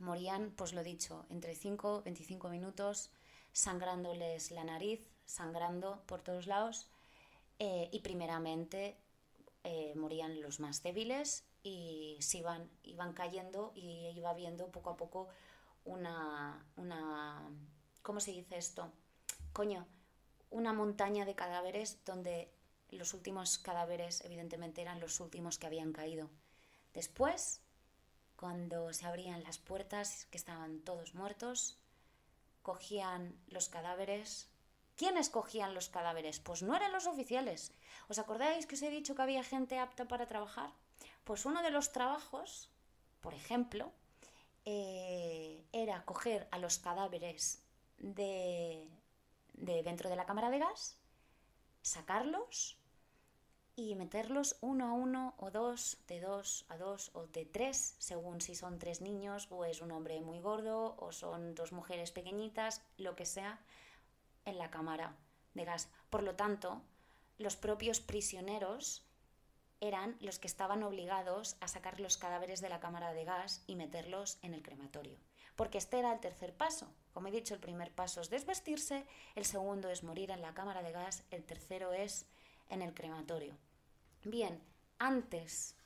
Morían, 0.00 0.50
pues 0.56 0.72
lo 0.72 0.82
dicho, 0.82 1.26
entre 1.30 1.54
5 1.54 2.02
25 2.02 2.48
minutos, 2.48 3.10
sangrándoles 3.52 4.50
la 4.50 4.64
nariz, 4.64 5.08
sangrando 5.26 6.02
por 6.06 6.22
todos 6.22 6.48
lados. 6.48 6.88
Eh, 7.60 7.88
y 7.92 8.00
primeramente 8.00 8.96
eh, 9.62 9.92
morían 9.94 10.40
los 10.40 10.58
más 10.58 10.82
débiles 10.82 11.44
y 11.62 12.16
se 12.20 12.38
iban, 12.38 12.70
iban 12.82 13.12
cayendo 13.12 13.72
y 13.74 14.12
iba 14.16 14.32
viendo 14.34 14.70
poco 14.70 14.90
a 14.90 14.96
poco 14.96 15.28
una, 15.84 16.66
una, 16.76 17.50
¿cómo 18.02 18.20
se 18.20 18.32
dice 18.32 18.56
esto? 18.56 18.92
Coño, 19.52 19.86
una 20.50 20.72
montaña 20.72 21.24
de 21.24 21.34
cadáveres 21.34 22.04
donde 22.04 22.52
los 22.90 23.14
últimos 23.14 23.58
cadáveres 23.58 24.22
evidentemente 24.24 24.82
eran 24.82 25.00
los 25.00 25.20
últimos 25.20 25.58
que 25.58 25.66
habían 25.66 25.92
caído. 25.92 26.30
Después, 26.92 27.62
cuando 28.36 28.92
se 28.92 29.06
abrían 29.06 29.42
las 29.42 29.58
puertas, 29.58 30.26
que 30.30 30.38
estaban 30.38 30.80
todos 30.80 31.14
muertos, 31.14 31.78
cogían 32.62 33.38
los 33.48 33.68
cadáveres. 33.68 34.48
¿Quiénes 34.96 35.30
cogían 35.30 35.74
los 35.74 35.88
cadáveres? 35.88 36.40
Pues 36.40 36.62
no 36.62 36.74
eran 36.74 36.92
los 36.92 37.06
oficiales. 37.06 37.72
¿Os 38.08 38.18
acordáis 38.18 38.66
que 38.66 38.74
os 38.74 38.82
he 38.82 38.90
dicho 38.90 39.14
que 39.14 39.22
había 39.22 39.44
gente 39.44 39.78
apta 39.78 40.06
para 40.08 40.26
trabajar? 40.26 40.72
Pues 41.30 41.46
uno 41.46 41.62
de 41.62 41.70
los 41.70 41.92
trabajos, 41.92 42.72
por 43.20 43.34
ejemplo, 43.34 43.92
eh, 44.64 45.64
era 45.70 46.04
coger 46.04 46.48
a 46.50 46.58
los 46.58 46.80
cadáveres 46.80 47.62
de, 47.98 48.88
de 49.52 49.84
dentro 49.84 50.10
de 50.10 50.16
la 50.16 50.26
cámara 50.26 50.50
de 50.50 50.58
gas, 50.58 50.98
sacarlos 51.82 52.78
y 53.76 53.94
meterlos 53.94 54.56
uno 54.60 54.88
a 54.88 54.92
uno 54.92 55.34
o 55.38 55.52
dos, 55.52 55.98
de 56.08 56.18
dos 56.18 56.66
a 56.68 56.76
dos 56.76 57.12
o 57.14 57.28
de 57.28 57.46
tres, 57.46 57.94
según 58.00 58.40
si 58.40 58.56
son 58.56 58.80
tres 58.80 59.00
niños 59.00 59.46
o 59.50 59.64
es 59.64 59.82
un 59.82 59.92
hombre 59.92 60.20
muy 60.22 60.40
gordo 60.40 60.96
o 60.98 61.12
son 61.12 61.54
dos 61.54 61.70
mujeres 61.70 62.10
pequeñitas, 62.10 62.82
lo 62.96 63.14
que 63.14 63.24
sea, 63.24 63.60
en 64.46 64.58
la 64.58 64.72
cámara 64.72 65.14
de 65.54 65.64
gas. 65.64 65.90
Por 66.10 66.24
lo 66.24 66.34
tanto, 66.34 66.82
los 67.38 67.54
propios 67.54 68.00
prisioneros 68.00 69.06
eran 69.80 70.16
los 70.20 70.38
que 70.38 70.46
estaban 70.46 70.82
obligados 70.82 71.56
a 71.60 71.68
sacar 71.68 72.00
los 72.00 72.16
cadáveres 72.16 72.60
de 72.60 72.68
la 72.68 72.80
cámara 72.80 73.12
de 73.12 73.24
gas 73.24 73.64
y 73.66 73.76
meterlos 73.76 74.38
en 74.42 74.54
el 74.54 74.62
crematorio. 74.62 75.18
Porque 75.56 75.78
este 75.78 75.98
era 75.98 76.12
el 76.12 76.20
tercer 76.20 76.54
paso. 76.54 76.92
Como 77.12 77.28
he 77.28 77.30
dicho, 77.30 77.54
el 77.54 77.60
primer 77.60 77.92
paso 77.92 78.20
es 78.20 78.30
desvestirse, 78.30 79.06
el 79.34 79.44
segundo 79.44 79.90
es 79.90 80.04
morir 80.04 80.30
en 80.30 80.42
la 80.42 80.54
cámara 80.54 80.82
de 80.82 80.92
gas, 80.92 81.24
el 81.30 81.44
tercero 81.44 81.92
es 81.92 82.26
en 82.68 82.82
el 82.82 82.94
crematorio. 82.94 83.56
Bien, 84.24 84.62
antes 84.98 85.76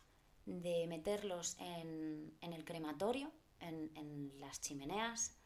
de 0.46 0.86
meterlos 0.86 1.56
en, 1.58 2.36
el 2.40 2.64
crematorio, 2.64 3.32
en, 3.60 4.32
las 4.38 4.60
chimeneas, 4.60 5.36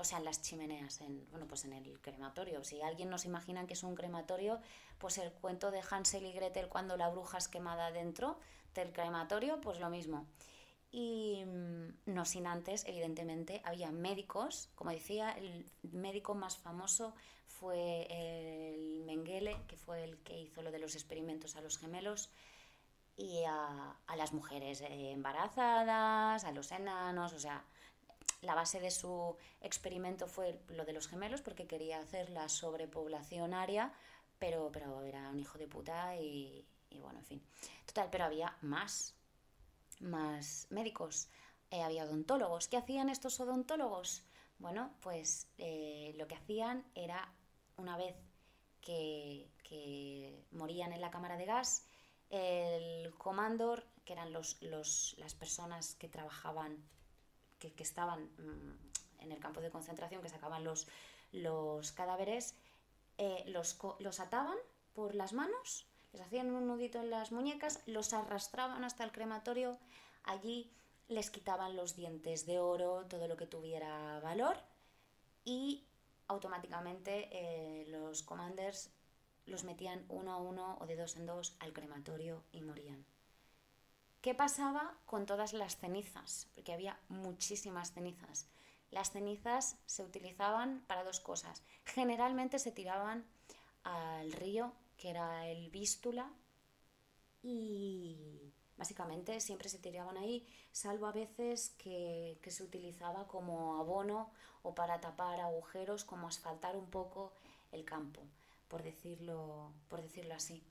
o 0.00 0.04
sea, 0.04 0.18
en 0.18 0.24
las 0.24 0.40
chimeneas, 0.42 1.00
en, 1.00 1.28
bueno, 1.30 1.46
pues 1.46 1.64
en 1.64 1.72
el 1.72 2.00
crematorio. 2.00 2.64
Si 2.64 2.80
alguien 2.80 3.10
nos 3.10 3.24
imagina 3.24 3.66
que 3.66 3.74
es 3.74 3.82
un 3.82 3.94
crematorio, 3.94 4.58
pues 4.98 5.18
el 5.18 5.32
cuento 5.32 5.70
de 5.70 5.82
Hansel 5.88 6.24
y 6.24 6.32
Gretel 6.32 6.68
cuando 6.68 6.96
la 6.96 7.08
bruja 7.08 7.38
es 7.38 7.48
quemada 7.48 7.90
dentro 7.90 8.38
del 8.74 8.92
crematorio, 8.92 9.60
pues 9.60 9.78
lo 9.78 9.90
mismo. 9.90 10.26
Y 10.90 11.44
mm, 11.44 12.12
no 12.14 12.24
sin 12.24 12.46
antes, 12.46 12.84
evidentemente, 12.86 13.60
había 13.64 13.90
médicos, 13.90 14.70
como 14.74 14.90
decía, 14.90 15.32
el 15.32 15.70
médico 15.82 16.34
más 16.34 16.56
famoso 16.56 17.14
fue 17.46 18.06
el 18.10 19.04
Mengele, 19.04 19.56
que 19.68 19.76
fue 19.76 20.02
el 20.02 20.18
que 20.18 20.40
hizo 20.40 20.62
lo 20.62 20.70
de 20.70 20.78
los 20.78 20.94
experimentos 20.94 21.56
a 21.56 21.60
los 21.60 21.78
gemelos, 21.78 22.30
y 23.16 23.44
a, 23.46 23.96
las 24.16 24.32
mujeres 24.32 24.82
embarazadas, 24.88 26.44
a 26.44 26.52
los 26.52 26.72
enanos, 26.72 27.34
o 27.34 27.38
sea, 27.38 27.64
la 28.42 28.54
base 28.54 28.80
de 28.80 28.90
su 28.90 29.36
experimento 29.60 30.26
fue 30.26 30.60
lo 30.68 30.84
de 30.84 30.92
los 30.92 31.08
gemelos 31.08 31.42
porque 31.42 31.66
quería 31.66 31.98
hacer 31.98 32.30
la 32.30 32.48
sobrepoblación 32.48 33.54
aria, 33.54 33.92
pero, 34.38 34.70
pero 34.72 35.02
era 35.02 35.28
un 35.28 35.38
hijo 35.38 35.58
de 35.58 35.68
puta 35.68 36.16
y, 36.16 36.66
bueno, 37.00 37.18
en 37.18 37.26
fin. 37.26 37.42
Total, 37.86 38.08
pero 38.10 38.24
había 38.24 38.56
más, 38.62 39.14
más 40.00 40.66
médicos, 40.70 41.28
eh, 41.70 41.82
había 41.82 42.04
odontólogos. 42.04 42.68
¿Qué 42.68 42.76
hacían 42.76 43.10
estos 43.10 43.38
odontólogos? 43.40 44.24
Bueno, 44.58 44.94
pues 45.00 45.48
eh, 45.58 46.14
lo 46.16 46.26
que 46.26 46.34
hacían 46.34 46.84
era 46.94 47.32
una 47.76 47.96
vez 47.96 48.14
que, 48.80 49.48
morían 50.50 50.92
en 50.92 51.00
la 51.00 51.10
cámara 51.10 51.36
de 51.36 51.44
gas, 51.44 51.86
el 52.28 53.14
comandor, 53.16 53.86
que 54.04 54.14
eran 54.14 54.32
los, 54.32 54.60
las 54.62 55.34
personas 55.34 55.94
que 55.94 56.08
trabajaban, 56.08 56.84
que, 57.60 57.82
estaban 57.82 58.24
mm, 58.24 59.22
en 59.22 59.32
el 59.32 59.38
campo 59.38 59.60
de 59.60 59.70
concentración, 59.70 60.22
que 60.22 60.28
sacaban 60.28 60.64
los, 60.64 60.88
los 61.30 61.92
cadáveres, 61.92 62.56
eh, 63.18 63.44
los, 63.46 63.78
los 64.00 64.18
ataban 64.18 64.56
por 64.94 65.14
las 65.14 65.32
manos, 65.32 65.86
les 66.12 66.22
hacían 66.22 66.50
un 66.52 66.66
nudito 66.66 66.98
en 66.98 67.10
las 67.10 67.30
muñecas, 67.30 67.80
los 67.86 68.12
arrastraban 68.12 68.82
hasta 68.84 69.04
el 69.04 69.12
crematorio, 69.12 69.78
allí 70.24 70.72
les 71.08 71.30
quitaban 71.30 71.76
los 71.76 71.94
dientes 71.96 72.46
de 72.46 72.58
oro, 72.58 73.06
todo 73.06 73.28
lo 73.28 73.36
que 73.36 73.46
tuviera 73.46 74.18
valor, 74.20 74.56
y 75.44 75.84
automáticamente 76.28 77.28
eh, 77.32 77.86
los 77.88 78.22
commanders 78.22 78.90
los 79.46 79.64
metían 79.64 80.04
uno 80.08 80.32
a 80.32 80.36
uno 80.36 80.78
o 80.80 80.86
de 80.86 80.96
dos 80.96 81.16
en 81.16 81.26
dos 81.26 81.56
al 81.58 81.72
crematorio 81.72 82.44
y 82.52 82.62
morían. 82.62 83.04
¿Qué 84.20 84.34
pasaba 84.34 84.98
con 85.06 85.24
todas 85.24 85.54
las 85.54 85.78
cenizas? 85.78 86.46
Porque 86.54 86.74
había 86.74 86.98
muchísimas 87.08 87.92
cenizas. 87.92 88.48
Las 88.90 89.12
cenizas 89.12 89.76
se 89.86 90.04
utilizaban 90.04 90.84
para 90.86 91.04
dos 91.04 91.20
cosas. 91.20 91.62
Generalmente 91.84 92.58
se 92.58 92.70
tiraban 92.70 93.24
al 93.82 94.32
río, 94.32 94.74
que 94.98 95.10
era 95.10 95.48
el 95.48 95.70
Vístula, 95.70 96.30
y 97.42 98.52
básicamente 98.76 99.40
siempre 99.40 99.68
se 99.68 99.78
tiraban 99.78 100.18
ahí, 100.18 100.46
salvo 100.72 101.06
a 101.06 101.12
veces 101.12 101.70
que, 101.78 102.38
se 102.46 102.62
utilizaba 102.62 103.26
como 103.26 103.76
abono 103.76 104.30
o 104.62 104.74
para 104.74 105.00
tapar 105.00 105.40
agujeros, 105.40 106.04
como 106.04 106.28
asfaltar 106.28 106.76
un 106.76 106.90
poco 106.90 107.32
el 107.72 107.84
campo, 107.84 108.20
por 108.68 108.82
decirlo, 108.82 109.72
por 109.88 110.02
decirlo 110.02 110.34
así. 110.34 110.62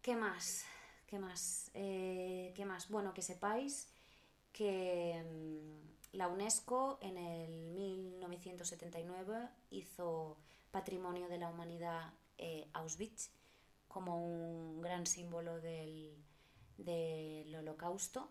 ¿Qué 0.00 0.16
más? 0.16 0.64
¿Qué 1.14 1.20
más? 1.20 1.70
Eh, 1.74 2.52
¿Qué 2.56 2.64
más? 2.64 2.88
Bueno, 2.88 3.14
que 3.14 3.22
sepáis 3.22 3.86
que 4.52 5.22
mm, 5.24 6.16
la 6.16 6.26
UNESCO 6.26 6.98
en 7.00 7.18
el 7.18 7.70
1979 7.70 9.48
hizo 9.70 10.36
Patrimonio 10.72 11.28
de 11.28 11.38
la 11.38 11.50
Humanidad 11.50 12.12
eh, 12.36 12.66
Auschwitz 12.72 13.30
como 13.86 14.26
un 14.26 14.82
gran 14.82 15.06
símbolo 15.06 15.60
del, 15.60 16.20
del 16.78 17.54
holocausto. 17.54 18.28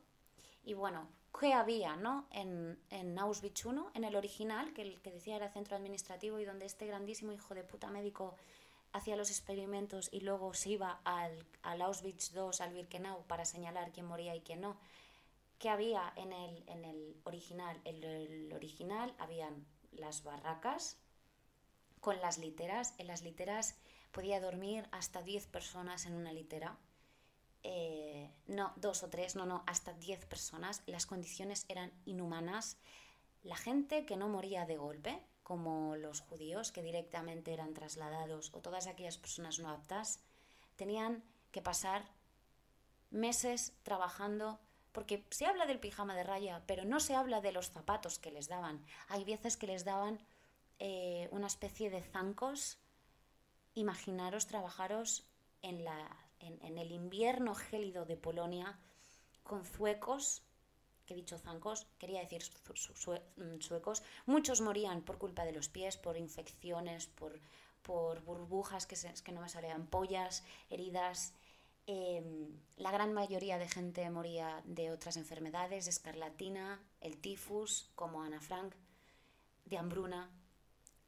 Y 0.65 0.73
bueno, 0.73 1.07
¿qué 1.39 1.53
había 1.53 1.95
¿no? 1.95 2.27
en, 2.31 2.77
en 2.89 3.17
Auschwitz 3.17 3.63
I, 3.63 3.69
en 3.93 4.03
el 4.03 4.17
original, 4.17 4.73
que 4.73 4.81
el 4.81 5.01
que 5.01 5.11
decía 5.11 5.37
era 5.37 5.47
centro 5.47 5.77
administrativo 5.77 6.37
y 6.37 6.43
donde 6.43 6.65
este 6.65 6.85
grandísimo 6.85 7.31
hijo 7.31 7.55
de 7.55 7.63
puta 7.63 7.89
médico 7.89 8.35
hacía 8.93 9.15
los 9.15 9.29
experimentos 9.29 10.09
y 10.11 10.21
luego 10.21 10.53
se 10.53 10.69
iba 10.69 11.01
al, 11.03 11.45
al 11.61 11.81
Auschwitz 11.81 12.31
II, 12.33 12.51
al 12.59 12.73
Birkenau, 12.73 13.25
para 13.27 13.45
señalar 13.45 13.91
quién 13.91 14.05
moría 14.05 14.35
y 14.35 14.41
quién 14.41 14.61
no? 14.61 14.77
que 15.63 15.69
había 15.69 16.11
en 16.17 16.33
el, 16.33 16.63
en 16.67 16.83
el 16.83 17.15
original. 17.23 17.79
En 17.85 18.03
el 18.03 18.51
original 18.51 19.15
habían 19.17 19.65
las 19.93 20.21
barracas 20.21 20.97
con 22.01 22.19
las 22.19 22.37
literas. 22.37 22.93
En 22.97 23.07
las 23.07 23.21
literas 23.21 23.77
podía 24.11 24.41
dormir 24.41 24.89
hasta 24.91 25.21
10 25.21 25.47
personas 25.47 26.05
en 26.05 26.15
una 26.15 26.33
litera. 26.33 26.77
Eh, 27.63 28.29
no, 28.45 28.73
dos 28.75 29.03
o 29.03 29.09
tres, 29.09 29.37
no, 29.37 29.45
no, 29.45 29.63
hasta 29.65 29.93
10 29.93 30.25
personas. 30.25 30.83
Las 30.85 31.05
condiciones 31.05 31.63
eran 31.69 31.93
inhumanas. 32.03 32.77
La 33.41 33.55
gente 33.55 34.05
que 34.05 34.17
no 34.17 34.27
moría 34.27 34.65
de 34.65 34.75
golpe, 34.75 35.23
como 35.43 35.95
los 35.95 36.21
judíos 36.21 36.71
que 36.71 36.81
directamente 36.81 37.53
eran 37.53 37.73
trasladados 37.73 38.51
o 38.53 38.61
todas 38.61 38.87
aquellas 38.87 39.17
personas 39.17 39.59
no 39.59 39.69
aptas, 39.69 40.19
tenían 40.75 41.23
que 41.51 41.61
pasar 41.61 42.05
meses 43.11 43.73
trabajando 43.83 44.59
porque 44.93 45.25
se 45.31 45.45
habla 45.45 45.65
del 45.65 45.79
pijama 45.79 46.15
de 46.15 46.23
raya, 46.23 46.61
pero 46.67 46.85
no 46.85 46.99
se 46.99 47.15
habla 47.15 47.41
de 47.41 47.51
los 47.51 47.71
zapatos 47.71 48.19
que 48.19 48.31
les 48.31 48.47
daban. 48.47 48.85
Hay 49.09 49.25
veces 49.25 49.57
que 49.57 49.67
les 49.67 49.83
daban 49.83 50.19
eh, 50.79 51.27
una 51.31 51.47
especie 51.47 51.89
de 51.89 52.01
zancos. 52.01 52.77
Imaginaros 53.73 54.45
trabajaros 54.45 55.25
en, 55.63 55.83
la, 55.83 56.15
en, 56.39 56.77
el 56.77 56.91
invierno 56.91 57.55
gélido 57.55 58.05
de 58.05 58.17
Polonia 58.17 58.77
con 59.41 59.65
zuecos, 59.65 60.43
que 61.05 61.13
he 61.13 61.17
dicho 61.17 61.37
zancos, 61.37 61.87
quería 61.97 62.21
decir 62.21 62.43
mm, 62.43 63.59
suecos. 63.59 64.03
Muchos 64.25 64.61
morían 64.61 65.01
por 65.01 65.17
culpa 65.17 65.45
de 65.45 65.51
los 65.51 65.69
pies, 65.69 65.97
por 65.97 66.17
infecciones, 66.17 67.07
por, 67.07 67.39
por 67.81 68.21
burbujas 68.21 68.85
que, 68.85 68.95
que 69.23 69.31
no 69.31 69.41
me 69.41 69.49
salían, 69.49 69.87
pollas, 69.87 70.43
heridas. 70.69 71.33
Em, 71.85 72.47
la 72.77 72.91
gran 72.91 73.11
mayoría 73.13 73.57
de 73.57 73.67
gente 73.67 74.09
moría 74.09 74.61
de 74.65 74.91
otras 74.91 75.17
enfermedades, 75.17 75.85
de 75.85 75.91
escarlatina, 75.91 76.81
el 77.01 77.19
tifus, 77.19 77.91
como 77.95 78.21
Ana 78.23 78.39
Frank, 78.39 78.73
de 79.65 79.77
hambruna, 79.77 80.29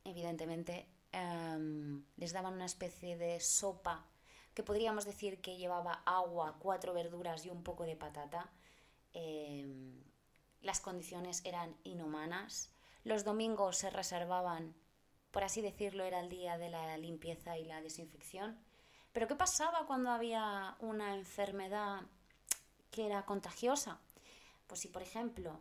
evidentemente. 0.04 0.88
Em, 1.12 2.04
les 2.18 2.34
daban 2.34 2.54
una 2.54 2.66
especie 2.66 3.16
de 3.18 3.40
sopa 3.40 4.06
que 4.54 4.64
podríamos 4.64 5.06
decir 5.06 5.42
que 5.42 5.58
llevaba 5.58 6.02
agua, 6.06 6.58
cuatro 6.60 6.94
verduras 6.94 7.46
y 7.46 7.50
un 7.50 7.64
poco 7.64 7.84
de 7.86 7.96
patata. 7.96 8.50
Em, 9.16 10.04
las 10.62 10.80
condiciones 10.80 11.44
eran 11.44 11.76
inhumanas. 11.84 12.72
Los 13.04 13.24
domingos 13.24 13.78
se 13.78 13.90
reservaban, 13.90 14.76
por 15.32 15.44
así 15.44 15.62
decirlo, 15.62 16.04
era 16.04 16.20
el 16.20 16.30
día 16.30 16.60
de 16.60 16.70
la 16.70 16.96
limpieza 16.98 17.58
y 17.58 17.66
la 17.66 17.82
desinfección 17.82 18.64
pero 19.16 19.30
¿qué 19.30 19.36
pasaba 19.36 19.86
cuando 19.88 20.10
había 20.10 20.76
una 20.82 21.16
enfermedad 21.16 22.02
que 22.92 23.06
era 23.06 23.26
contagiosa? 23.26 23.98
Pues 24.68 24.82
si, 24.82 24.90
por 24.90 25.02
ejemplo, 25.02 25.58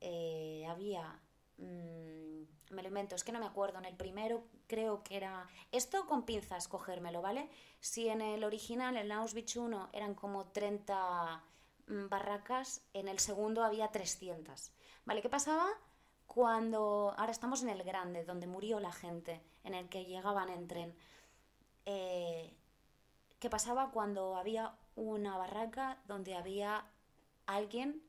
eh, 0.00 0.64
había... 0.68 1.20
Mmm, 1.56 2.44
me 2.70 2.82
lo 2.82 2.86
invento, 2.86 3.16
es 3.16 3.24
que 3.24 3.32
no 3.32 3.40
me 3.40 3.46
acuerdo. 3.46 3.80
En 3.80 3.86
el 3.86 3.96
primero 3.96 4.44
creo 4.68 5.02
que 5.02 5.16
era... 5.16 5.48
Esto 5.72 6.06
con 6.06 6.24
pinzas, 6.24 6.68
cogérmelo, 6.68 7.20
¿vale? 7.20 7.50
Si 7.80 8.08
en 8.08 8.20
el 8.20 8.44
original, 8.44 8.96
en 8.96 9.10
Auschwitz 9.10 9.56
1, 9.56 9.90
eran 9.92 10.14
como 10.14 10.46
30 10.52 11.42
mm, 11.42 11.53
barracas, 11.86 12.82
en 12.92 13.08
el 13.08 13.18
segundo 13.18 13.64
había 13.64 13.88
300. 13.88 14.72
¿Vale? 15.04 15.22
¿Qué 15.22 15.28
pasaba? 15.28 15.66
Cuando... 16.26 17.14
Ahora 17.16 17.32
estamos 17.32 17.62
en 17.62 17.68
el 17.68 17.82
grande, 17.82 18.24
donde 18.24 18.46
murió 18.46 18.80
la 18.80 18.92
gente, 18.92 19.42
en 19.62 19.74
el 19.74 19.88
que 19.88 20.04
llegaban 20.04 20.48
en 20.48 20.66
tren. 20.66 20.96
Eh, 21.86 22.56
¿Qué 23.38 23.50
pasaba 23.50 23.90
cuando 23.90 24.36
había 24.36 24.74
una 24.96 25.36
barraca 25.36 25.98
donde 26.06 26.34
había 26.34 26.86
alguien 27.46 28.02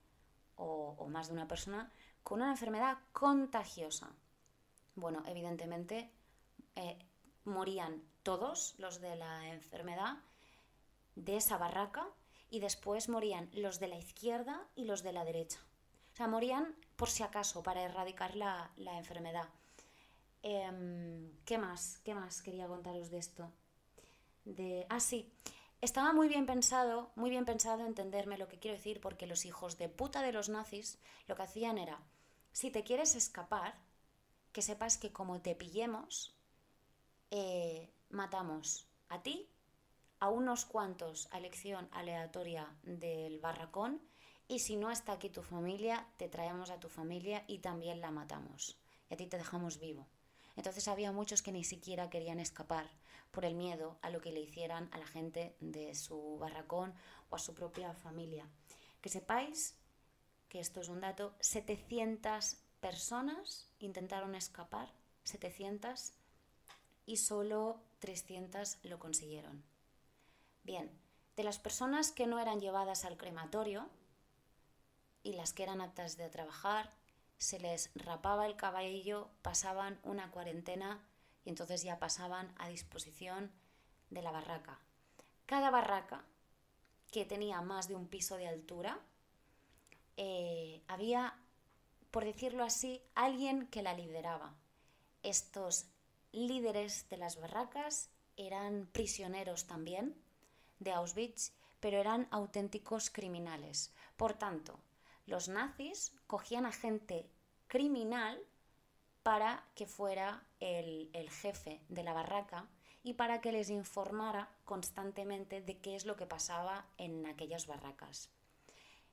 o, 0.55 1.07
más 1.09 1.27
de 1.27 1.33
una 1.33 1.47
persona 1.47 1.91
con 2.23 2.41
una 2.41 2.51
enfermedad 2.51 2.97
contagiosa? 3.11 4.11
Bueno, 4.95 5.23
evidentemente 5.25 6.09
eh, 6.75 6.97
morían 7.43 8.01
todos 8.23 8.75
los 8.77 9.01
de 9.01 9.15
la 9.17 9.47
enfermedad 9.49 10.19
de 11.15 11.37
esa 11.37 11.57
barraca 11.57 12.07
y 12.49 12.59
después 12.59 13.09
morían 13.09 13.49
los 13.53 13.79
de 13.79 13.87
la 13.87 13.97
izquierda 13.97 14.67
y 14.75 14.85
los 14.85 15.03
de 15.03 15.13
la 15.13 15.25
derecha. 15.25 15.59
O 16.13 16.15
sea, 16.15 16.27
morían 16.27 16.75
por 16.95 17.09
si 17.09 17.23
acaso 17.23 17.63
para 17.63 17.83
erradicar 17.83 18.35
la, 18.35 18.71
enfermedad. 18.77 19.49
Em, 20.43 21.31
¿Qué 21.45 21.57
más? 21.57 21.99
¿Qué 22.03 22.13
más 22.13 22.41
quería 22.41 22.67
contaros 22.67 23.09
de 23.09 23.17
esto? 23.17 23.51
de... 24.45 24.85
Ah, 24.89 24.99
sí. 24.99 25.31
Estaba 25.81 26.13
muy 26.13 26.27
bien 26.29 26.45
pensado, 26.45 27.11
muy 27.15 27.29
bien 27.29 27.45
pensado 27.45 27.85
entenderme 27.85 28.37
lo 28.37 28.47
que 28.47 28.57
quiero 28.57 28.77
decir, 28.77 29.01
porque 29.01 29.27
los 29.27 29.45
hijos 29.45 29.77
de 29.77 29.89
puta 29.89 30.21
de 30.21 30.31
los 30.31 30.49
nazis 30.49 30.97
lo 31.27 31.35
que 31.35 31.43
hacían 31.43 31.77
era, 31.77 31.99
si 32.53 32.71
te 32.71 32.83
quieres 32.83 33.15
escapar, 33.15 33.75
que 34.51 34.61
sepas 34.61 34.97
que 34.97 35.11
como 35.11 35.41
te 35.41 35.53
pillemos, 35.53 36.33
eh, 37.29 37.91
matamos 38.09 38.87
a 39.09 39.21
ti, 39.21 39.49
a 40.25 40.29
unos 40.29 40.65
cuantos 40.65 41.27
a 41.31 41.37
elección 41.37 41.87
aleatoria 41.91 42.67
del 42.81 43.39
barracón, 43.39 44.01
y 44.47 44.57
si 44.57 44.75
no 44.75 44.89
está 44.89 45.11
aquí 45.11 45.29
tu 45.29 45.43
familia, 45.43 46.07
te 46.17 46.27
traemos 46.27 46.71
a 46.71 46.79
tu 46.79 46.89
familia 46.89 47.43
y 47.45 47.59
también 47.59 48.01
la 48.01 48.09
matamos. 48.09 48.75
Y 49.07 49.13
a 49.13 49.17
ti 49.17 49.27
te 49.27 49.37
dejamos 49.37 49.79
vivo. 49.79 50.07
Entonces 50.55 50.87
había 50.87 51.11
muchos 51.11 51.43
que 51.43 51.51
ni 51.51 51.63
siquiera 51.63 52.09
querían 52.09 52.39
escapar 52.39 52.89
por 53.29 53.45
el 53.45 53.53
miedo 53.53 53.99
a 54.01 54.09
lo 54.09 54.19
que 54.19 54.31
le 54.31 54.39
hicieran 54.39 54.89
a 54.93 54.97
la 54.97 55.05
gente 55.05 55.55
de 55.59 55.93
su 55.93 56.39
barracón 56.39 56.95
o 57.29 57.35
a 57.35 57.39
su 57.39 57.53
propia 57.53 57.93
familia. 57.93 58.49
Que 59.01 59.09
sepáis 59.09 59.77
que 60.49 60.59
esto 60.59 60.81
es 60.81 60.89
un 60.89 61.01
dato, 61.01 61.35
700 61.39 62.57
personas 62.79 63.67
intentaron 63.77 64.33
escapar, 64.33 64.91
700, 65.23 66.13
y 67.05 67.17
solo 67.17 67.79
300 67.99 68.79
lo 68.85 68.97
consiguieron. 68.97 69.74
Bien, 70.65 70.89
de 71.35 71.43
las 71.43 71.59
personas 71.59 72.11
que 72.11 72.25
no 72.25 72.39
eran 72.39 72.59
llevadas 72.59 73.05
al 73.05 73.17
crematorio 73.17 73.87
y 75.21 75.33
las 75.33 75.53
que 75.53 75.61
eran 75.61 75.79
aptas 75.79 76.17
de 76.17 76.27
trabajar, 76.27 76.91
se 77.37 77.59
les 77.59 77.91
rapaba 77.93 78.47
el 78.47 78.55
cabello, 78.55 79.29
pasaban 79.43 79.99
una 80.01 80.31
cuarentena 80.31 81.07
y 81.43 81.49
entonces 81.49 81.83
ya 81.83 81.99
pasaban 81.99 82.51
a 82.57 82.67
disposición 82.67 83.51
de 84.09 84.23
la 84.23 84.31
barraca. 84.31 84.79
Cada 85.45 85.69
barraca 85.69 86.25
que 87.11 87.25
tenía 87.25 87.61
más 87.61 87.87
de 87.87 87.95
un 87.95 88.07
piso 88.07 88.35
de 88.35 88.47
altura, 88.47 88.99
eh, 90.17 90.81
había, 90.87 91.37
por 92.09 92.25
decirlo 92.25 92.63
así, 92.63 93.03
alguien 93.13 93.67
que 93.67 93.83
la 93.83 93.93
lideraba. 93.93 94.55
Estos 95.21 95.85
líderes 96.31 97.07
de 97.09 97.17
las 97.17 97.39
barracas 97.39 98.09
eran 98.35 98.87
prisioneros 98.91 99.67
también 99.67 100.24
de 100.79 100.91
Auschwitz, 100.91 101.53
pero 101.79 101.97
eran 101.97 102.27
auténticos 102.31 103.09
criminales. 103.09 103.93
Por 104.17 104.33
tanto, 104.33 104.79
los 105.25 105.49
nazis 105.49 106.13
cogían 106.27 106.65
a 106.65 106.71
gente 106.71 107.29
criminal 107.67 108.41
para 109.23 109.65
que 109.75 109.87
fuera 109.87 110.43
el, 110.59 111.09
jefe 111.29 111.81
de 111.89 112.03
la 112.03 112.13
barraca 112.13 112.67
y 113.03 113.13
para 113.13 113.41
que 113.41 113.51
les 113.51 113.69
informara 113.69 114.49
constantemente 114.65 115.61
de 115.61 115.77
qué 115.79 115.95
es 115.95 116.05
lo 116.05 116.15
que 116.15 116.27
pasaba 116.27 116.85
en 116.97 117.25
aquellas 117.25 117.65
barracas. 117.65 118.29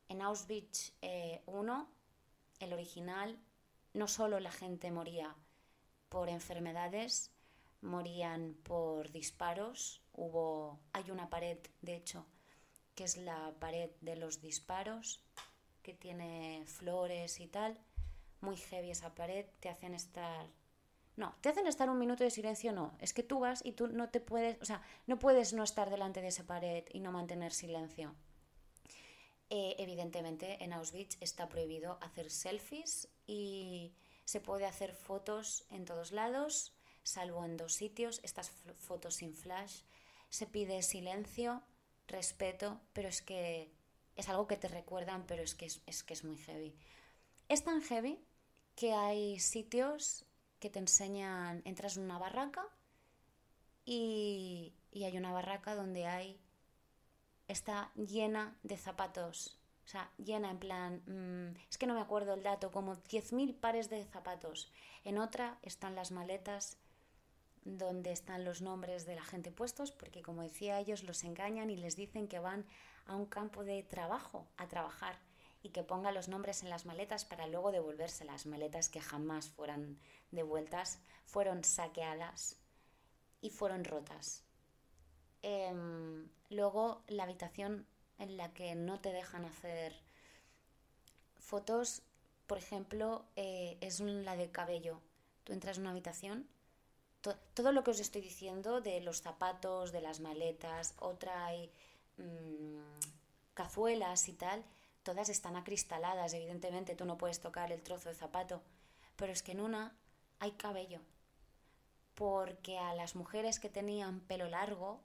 En 0.09 0.20
Auschwitz 0.20 0.92
eh, 1.01 1.42
el 2.61 2.72
original, 2.72 3.38
no 3.94 4.07
solo 4.07 4.38
la 4.40 4.53
gente 4.53 4.90
moría 4.90 5.35
por 6.09 6.29
enfermedades, 6.29 7.31
morían 7.83 8.55
por 8.62 9.12
disparos. 9.12 10.03
Hubo, 10.12 10.81
hay 10.92 11.11
una 11.11 11.29
pared, 11.29 11.59
de 11.83 11.97
hecho, 11.97 12.27
que 12.95 13.05
es 13.05 13.16
la 13.16 13.55
pared 13.61 13.90
de 14.01 14.16
los 14.16 14.40
disparos, 14.40 15.23
que 15.83 15.92
tiene 15.92 16.64
flores 16.66 17.38
y 17.40 17.47
tal 17.47 17.79
muy 18.42 18.57
heavy 18.57 18.90
esa 18.90 19.14
pared, 19.14 19.47
te 19.61 19.68
hacen 19.68 19.95
estar... 19.95 20.47
No, 21.16 21.35
te 21.40 21.51
hacen 21.51 21.66
estar 21.66 21.88
un 21.88 21.99
minuto 21.99 22.25
de 22.25 22.31
silencio, 22.31 22.73
no. 22.73 22.97
Es 22.99 23.12
que 23.12 23.23
tú 23.23 23.40
vas 23.40 23.64
y 23.64 23.73
tú 23.73 23.87
no 23.87 24.09
te 24.09 24.21
puedes, 24.21 24.61
o 24.62 24.64
sea, 24.64 24.83
no 25.07 25.18
puedes 25.18 25.53
no 25.53 25.62
estar 25.62 25.90
delante 25.90 26.21
de 26.23 26.29
esa 26.29 26.45
pared 26.45 26.85
y 26.90 27.01
no 27.01 27.12
mantener 27.12 27.53
silencio. 27.53 28.14
Eh, 29.51 29.77
evidentemente 29.79 30.64
en 30.64 30.73
Auschwitz 30.73 31.18
está 31.21 31.49
prohibido 31.49 31.99
hacer 32.01 32.31
selfies 32.31 33.09
y 33.27 33.92
se 34.25 34.40
puede 34.40 34.64
hacer 34.64 34.95
fotos 34.95 35.66
en 35.71 35.85
todos 35.85 36.12
lados, 36.12 36.75
salvo 37.03 37.45
en 37.45 37.57
dos 37.57 37.75
sitios, 37.75 38.21
estas 38.23 38.51
fotos 38.79 39.17
sin 39.17 39.35
flash. 39.35 39.83
Se 40.29 40.47
pide 40.47 40.83
silencio, 40.83 41.62
respeto, 42.07 42.81
pero 42.93 43.09
es 43.09 43.23
que 43.23 43.73
es 44.17 44.29
algo 44.29 44.47
que 44.47 44.57
te 44.57 44.69
recuerdan, 44.69 45.25
pero 45.27 45.43
es 45.43 45.55
que 45.55 45.67
es, 45.67 45.83
es 45.87 46.03
que 46.03 46.15
es 46.15 46.25
muy 46.25 46.37
heavy. 46.38 46.75
Es 47.49 47.65
tan 47.65 47.83
heavy 47.83 48.19
que 48.75 48.93
hay 48.93 49.38
sitios 49.38 50.25
que 50.59 50.71
te 50.71 50.79
enseñan, 50.79 51.62
entras 51.65 51.97
en 51.97 52.05
una 52.05 52.19
barraca 52.19 52.65
y, 53.85 54.73
hay 54.95 55.17
una 55.17 55.33
barraca 55.33 55.75
donde 55.75 56.07
hay, 56.07 56.41
está 57.49 57.91
llena 57.97 58.57
de 58.62 58.77
zapatos 58.77 59.59
O 59.85 59.88
sea, 59.88 60.11
llena 60.17 60.51
en 60.51 60.59
plan, 60.59 61.03
mm, 61.07 61.59
es 61.69 61.79
que 61.79 61.87
no 61.87 61.95
me 61.95 62.01
acuerdo 62.01 62.35
el 62.35 62.43
dato, 62.43 62.71
como 62.71 62.97
10.000 62.97 63.59
pares 63.59 63.91
de 63.91 64.05
zapatos. 64.05 64.71
En 65.05 65.19
otra 65.19 65.59
están 65.62 65.97
las 65.97 66.12
maletas 66.12 66.79
donde 67.64 68.12
están 68.12 68.44
los 68.44 68.61
nombres 68.61 69.07
de 69.07 69.14
la 69.14 69.22
gente 69.22 69.51
puestos, 69.51 69.92
porque 69.92 70.22
como 70.22 70.42
decía, 70.42 70.79
ellos 70.81 71.05
los 71.05 71.25
engañan 71.25 71.70
y 71.70 71.77
les 71.77 71.96
dicen 71.96 72.29
que 72.29 72.38
van 72.38 72.66
a 73.07 73.16
un 73.16 73.27
campo 73.27 73.64
de 73.64 73.83
trabajo 73.83 74.46
a 74.57 74.68
trabajar 74.68 75.18
y 75.62 75.70
que 75.70 75.85
ponga 75.85 76.11
los 76.11 76.29
nombres 76.29 76.62
en 76.62 76.70
las 76.70 76.87
maletas 76.87 77.25
para 77.25 77.46
luego 77.46 77.70
devolverse 77.70 78.25
las 78.25 78.46
maletas 78.46 78.88
que 78.88 79.01
jamás 79.01 79.48
fueran 79.48 79.98
devueltas, 80.31 80.98
fueron 81.25 81.62
saqueadas 81.62 82.59
y 83.40 83.51
fueron 83.51 83.85
rotas. 83.85 84.44
Em, 85.42 86.29
luego 86.51 87.03
la 87.07 87.25
habitación 87.25 87.87
en 88.18 88.37
la 88.37 88.53
que 88.53 88.75
no 88.75 89.01
te 89.01 89.12
dejan 89.12 89.44
hacer 89.44 89.94
fotos, 91.37 92.03
por 92.46 92.59
ejemplo, 92.59 93.25
eh, 93.37 93.79
es 93.81 94.01
la 94.01 94.37
de 94.37 94.51
cabello. 94.51 95.01
Tú 95.44 95.53
entras 95.53 95.77
en 95.77 95.83
una 95.83 95.90
habitación, 95.90 96.48
todo 97.55 97.73
lo 97.73 97.85
que 97.85 97.93
os 97.93 98.01
estoy 98.01 98.21
diciendo 98.21 98.81
de 98.81 99.01
los 99.01 99.23
zapatos, 99.23 99.93
de 99.93 100.01
las 100.01 100.21
maletas, 100.21 100.95
otra 100.99 101.47
hay 101.47 101.71
mm, 102.19 102.81
cazuelas 103.55 104.29
y 104.29 104.33
tal, 104.33 104.65
todas 105.03 105.29
están 105.29 105.57
acristaladas, 105.57 106.35
evidentemente 106.35 106.95
tú 106.95 107.05
no 107.05 107.19
puedes 107.19 107.41
tocar 107.41 107.73
el 107.73 107.83
trozo 107.83 108.09
de 108.09 108.15
zapato, 108.15 108.63
pero 109.17 109.33
es 109.33 109.43
que 109.43 109.53
en 109.53 109.61
una 109.61 109.97
hay 110.39 110.53
cabello, 110.53 111.01
porque 112.15 112.79
a 112.79 112.95
las 112.95 113.15
mujeres 113.15 113.61
que 113.61 113.69
tenían 113.69 114.21
pelo 114.21 114.49
largo 114.49 115.01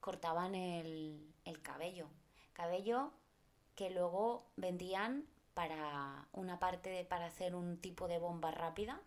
cortaban 0.00 0.54
el, 0.54 1.32
el 1.44 1.62
cabello, 1.62 2.08
cabello 2.52 3.12
que 3.76 3.90
luego 3.90 4.44
vendían 4.56 5.24
para 5.54 6.26
una 6.32 6.58
parte 6.58 6.90
de, 6.90 7.04
para 7.04 7.26
hacer 7.26 7.54
un 7.54 7.78
tipo 7.78 8.08
de 8.08 8.18
bomba 8.18 8.50
rápida, 8.50 9.00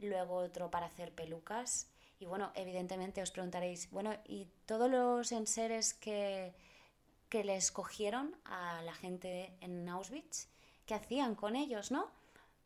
luego 0.00 0.36
otro 0.36 0.70
para 0.70 0.86
hacer 0.86 1.14
pelucas 1.14 1.90
y 2.20 2.26
bueno, 2.26 2.52
evidentemente 2.54 3.22
os 3.22 3.30
preguntaréis, 3.30 3.90
bueno, 3.90 4.14
¿y 4.26 4.46
todos 4.66 4.90
los 4.90 5.32
enseres 5.32 5.94
que, 5.94 6.54
que 7.30 7.44
les 7.44 7.72
cogieron 7.72 8.36
a 8.44 8.82
la 8.82 8.92
gente 8.92 9.56
en 9.62 9.88
Auschwitz? 9.88 10.48
¿Qué 10.84 10.92
hacían 10.92 11.34
con 11.34 11.56
ellos, 11.56 11.90
no? 11.90 12.10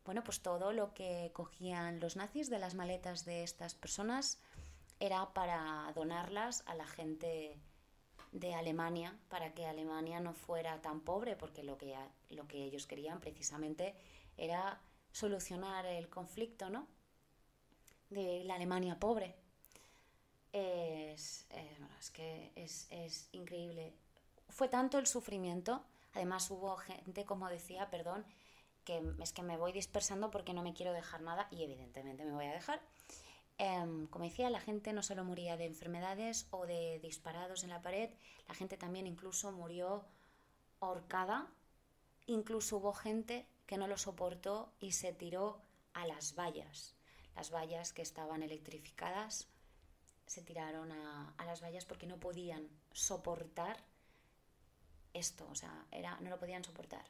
Bueno, 0.03 0.25
pues 0.25 0.41
todo 0.41 0.73
lo 0.73 0.93
que 0.93 1.31
cogían 1.33 2.01
los 2.01 2.17
nazis 2.17 2.49
de 2.49 2.59
las 2.59 2.75
maletas 2.75 3.23
de 3.23 3.43
estas 3.43 3.75
personas 3.75 4.41
era 4.99 5.33
para 5.33 5.89
donarlas 5.95 6.63
a 6.67 6.75
la 6.75 6.85
gente 6.85 7.57
de 8.33 8.53
Alemania, 8.53 9.17
para 9.29 9.53
que 9.53 9.65
Alemania 9.65 10.19
no 10.19 10.33
fuera 10.33 10.81
tan 10.81 10.99
pobre, 10.99 11.37
porque 11.37 11.63
lo 11.63 11.77
que, 11.77 11.95
lo 12.29 12.45
que 12.45 12.61
ellos 12.61 12.87
querían 12.87 13.21
precisamente 13.21 13.95
era 14.35 14.81
solucionar 15.13 15.85
el 15.85 16.09
conflicto, 16.09 16.69
¿no? 16.69 16.87
De 18.09 18.43
la 18.43 18.55
Alemania 18.55 18.99
pobre. 18.99 19.35
Es, 20.51 21.45
es 21.99 22.11
que 22.11 22.51
es, 22.55 22.87
es 22.89 23.27
increíble. 23.31 23.93
Fue 24.49 24.67
tanto 24.69 24.97
el 24.99 25.07
sufrimiento, 25.07 25.83
además 26.13 26.49
hubo 26.49 26.77
gente, 26.77 27.25
como 27.25 27.49
decía, 27.49 27.89
perdón, 27.89 28.25
que 28.85 29.03
es 29.19 29.33
que 29.33 29.41
me 29.41 29.57
voy 29.57 29.73
dispersando 29.73 30.31
porque 30.31 30.53
no 30.53 30.61
me 30.61 30.73
quiero 30.73 30.93
dejar 30.93 31.21
nada 31.21 31.47
y 31.51 31.63
evidentemente 31.63 32.23
me 32.23 32.31
voy 32.31 32.45
a 32.45 32.53
dejar. 32.53 32.81
Em, 33.57 34.07
como 34.07 34.25
decía, 34.25 34.49
la 34.49 34.59
gente 34.59 34.93
no 34.93 35.01
solo 35.01 35.23
moría 35.23 35.57
de 35.57 35.65
enfermedades 35.65 36.47
o 36.51 36.65
de 36.65 36.99
disparados 36.99 37.63
en 37.63 37.69
la 37.69 37.81
pared, 37.81 38.09
la 38.47 38.53
gente 38.53 38.77
también 38.77 39.07
incluso 39.07 39.51
murió 39.51 40.05
ahorcada, 40.81 41.47
incluso 42.27 42.77
hubo 42.77 42.93
gente 42.93 43.47
que 43.65 43.77
no 43.77 43.87
lo 43.87 43.97
soportó 43.97 44.73
y 44.79 44.91
se 44.91 45.13
tiró 45.13 45.61
a 45.93 46.05
las 46.05 46.35
vallas. 46.35 46.94
Las 47.35 47.51
vallas 47.51 47.93
que 47.93 48.01
estaban 48.01 48.43
electrificadas 48.43 49.47
se 50.25 50.41
tiraron 50.41 50.91
a, 50.91 51.35
las 51.45 51.61
vallas 51.61 51.85
porque 51.85 52.07
no 52.07 52.17
podían 52.19 52.67
soportar 52.91 53.77
esto, 55.13 55.47
o 55.49 55.55
sea, 55.55 55.85
era, 55.91 56.19
no 56.21 56.29
lo 56.29 56.39
podían 56.39 56.63
soportar. 56.63 57.05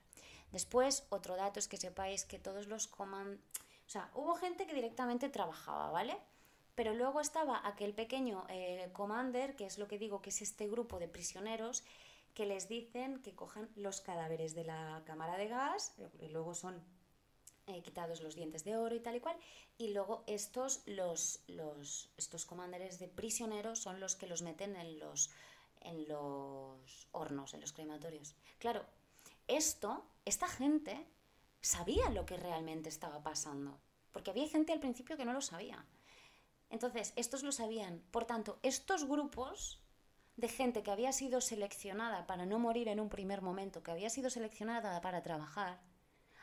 Después, 0.51 1.05
otro 1.09 1.35
dato 1.35 1.59
es 1.59 1.67
que 1.67 1.77
sepáis 1.77 2.25
que 2.25 2.39
todos 2.39 2.67
los 2.67 2.87
coman... 2.87 3.39
O 3.87 3.89
sea, 3.89 4.09
hubo 4.13 4.35
gente 4.35 4.65
que 4.67 4.73
directamente 4.73 5.29
trabajaba, 5.29 5.91
¿vale? 5.91 6.17
Pero 6.75 6.93
luego 6.93 7.21
estaba 7.21 7.65
aquel 7.67 7.93
pequeño 7.93 8.45
eh, 8.49 8.89
commander, 8.93 9.55
que 9.55 9.65
es 9.65 9.77
lo 9.77 9.87
que 9.87 9.97
digo, 9.97 10.21
que 10.21 10.29
es 10.29 10.41
este 10.41 10.67
grupo 10.67 10.99
de 10.99 11.07
prisioneros, 11.07 11.83
que 12.33 12.45
les 12.45 12.67
dicen 12.67 13.21
que 13.21 13.33
cojan 13.33 13.69
los 13.75 14.01
cadáveres 14.01 14.53
de 14.55 14.65
la 14.65 15.01
cámara 15.05 15.37
de 15.37 15.47
gas, 15.47 15.95
y 16.19 16.27
luego 16.27 16.53
son 16.53 16.83
eh, 17.67 17.81
quitados 17.81 18.21
los 18.21 18.35
dientes 18.35 18.63
de 18.63 18.77
oro 18.77 18.95
y 18.95 18.99
tal 18.99 19.15
y 19.15 19.19
cual, 19.19 19.37
y 19.77 19.89
luego 19.89 20.23
estos, 20.27 20.83
los, 20.85 21.39
los, 21.47 22.09
estos 22.17 22.45
comanderes 22.45 22.99
de 22.99 23.07
prisioneros 23.07 23.79
son 23.79 23.99
los 23.99 24.15
que 24.15 24.27
los 24.27 24.41
meten 24.41 24.75
en 24.75 24.99
los, 24.99 25.31
en 25.81 26.07
los 26.07 27.07
hornos, 27.11 27.53
en 27.53 27.61
los 27.61 27.73
crematorios. 27.73 28.35
Claro, 28.59 28.85
esto, 29.47 30.05
esta 30.25 30.47
gente 30.47 31.07
sabía 31.61 32.09
lo 32.09 32.25
que 32.25 32.37
realmente 32.37 32.89
estaba 32.89 33.23
pasando, 33.23 33.79
porque 34.11 34.31
había 34.31 34.47
gente 34.47 34.71
al 34.71 34.79
principio 34.79 35.17
que 35.17 35.25
no 35.25 35.33
lo 35.33 35.41
sabía. 35.41 35.85
Entonces, 36.69 37.13
estos 37.15 37.43
lo 37.43 37.51
sabían. 37.51 38.03
Por 38.11 38.25
tanto, 38.25 38.59
estos 38.63 39.05
grupos 39.05 39.79
de 40.35 40.49
gente 40.49 40.83
que 40.83 40.91
había 40.91 41.13
sido 41.13 41.41
seleccionada 41.41 42.27
para 42.27 42.45
no 42.45 42.59
morir 42.59 42.87
en 42.89 42.99
un 42.99 43.09
primer 43.09 43.41
momento, 43.41 43.83
que 43.83 43.91
había 43.91 44.09
sido 44.09 44.29
seleccionada 44.29 44.99
para 45.01 45.23
trabajar, 45.23 45.79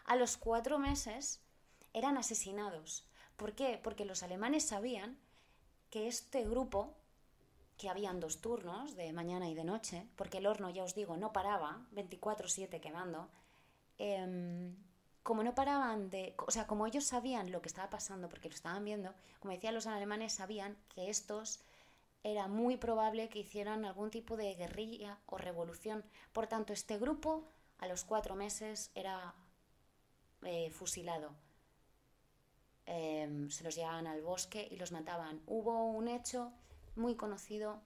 a 0.05 0.17
los 0.17 0.37
cuatro 0.37 0.79
meses 0.79 1.41
eran 1.93 2.17
asesinados. 2.17 3.07
¿Por 3.37 3.55
qué? 3.55 3.81
Porque 3.83 4.05
los 4.05 4.23
alemanes 4.23 4.65
sabían 4.65 5.19
que 5.91 6.09
este 6.09 6.45
grupo 6.45 6.95
que 7.79 7.89
habían 7.89 8.21
dos 8.21 8.41
turnos, 8.41 8.95
de 8.95 9.13
mañana 9.13 9.49
y 9.49 9.55
de 9.55 9.65
noche, 9.65 10.07
porque 10.17 10.39
el 10.39 10.47
horno, 10.47 10.71
ya 10.71 10.85
os 10.85 10.95
digo, 10.95 11.17
no 11.17 11.33
paraba, 11.33 11.85
24/7 11.91 12.81
quemando, 12.81 13.29
em, 13.99 14.77
como 15.23 15.43
no 15.43 15.55
paraban 15.55 16.11
de... 16.11 16.35
O 16.47 16.51
sea, 16.51 16.67
como 16.67 16.87
ellos 16.87 17.05
sabían 17.05 17.51
lo 17.51 17.61
que 17.61 17.69
estaba 17.69 17.91
pasando, 17.91 18.29
porque 18.29 18.49
lo 18.49 18.55
estaban 18.55 18.85
viendo, 18.85 19.13
como 19.41 19.53
decían 19.53 19.75
los 19.75 19.87
alemanes, 19.87 20.33
sabían 20.35 20.77
que 20.95 21.11
estos 21.11 21.61
era 22.23 22.47
muy 22.47 22.77
probable 22.77 23.29
que 23.29 23.41
hicieran 23.41 23.85
algún 23.85 24.11
tipo 24.11 24.37
de 24.37 24.55
guerrilla 24.55 25.19
o 25.27 25.39
revolución. 25.39 26.05
Por 26.33 26.47
tanto, 26.47 26.73
este 26.73 26.99
grupo 26.99 27.45
a 27.79 27.87
los 27.89 28.05
cuatro 28.05 28.37
meses 28.37 28.91
era 28.95 29.35
eh, 30.45 30.71
fusilado. 30.71 31.35
Em, 32.87 33.51
se 33.51 33.65
los 33.65 33.75
llevaban 33.77 34.07
al 34.07 34.23
bosque 34.23 34.69
y 34.71 34.77
los 34.77 34.93
mataban. 34.93 35.41
Hubo 35.47 35.87
un 35.87 36.09
hecho 36.09 36.53
muy 36.97 37.15
conocido 37.15 37.81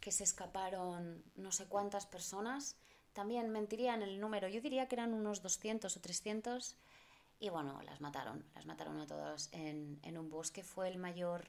que 0.00 0.12
se 0.12 0.24
escaparon 0.24 1.22
no 1.36 1.52
sé 1.52 1.66
cuántas 1.66 2.06
personas. 2.06 2.76
También 3.12 3.50
mentirían 3.50 4.02
el 4.02 4.20
número, 4.20 4.48
yo 4.48 4.60
diría 4.60 4.88
que 4.88 4.94
eran 4.94 5.12
unos 5.12 5.42
200 5.42 5.96
o 5.96 6.00
300 6.00 6.76
y 7.40 7.48
bueno, 7.48 7.80
las 7.82 8.00
mataron, 8.00 8.44
las 8.54 8.66
mataron 8.66 9.00
a 9.00 9.06
todas 9.06 9.48
en, 9.52 9.98
en 10.02 10.18
un 10.18 10.28
bosque. 10.28 10.62
Fue 10.62 10.88
el 10.88 10.98
mayor, 10.98 11.48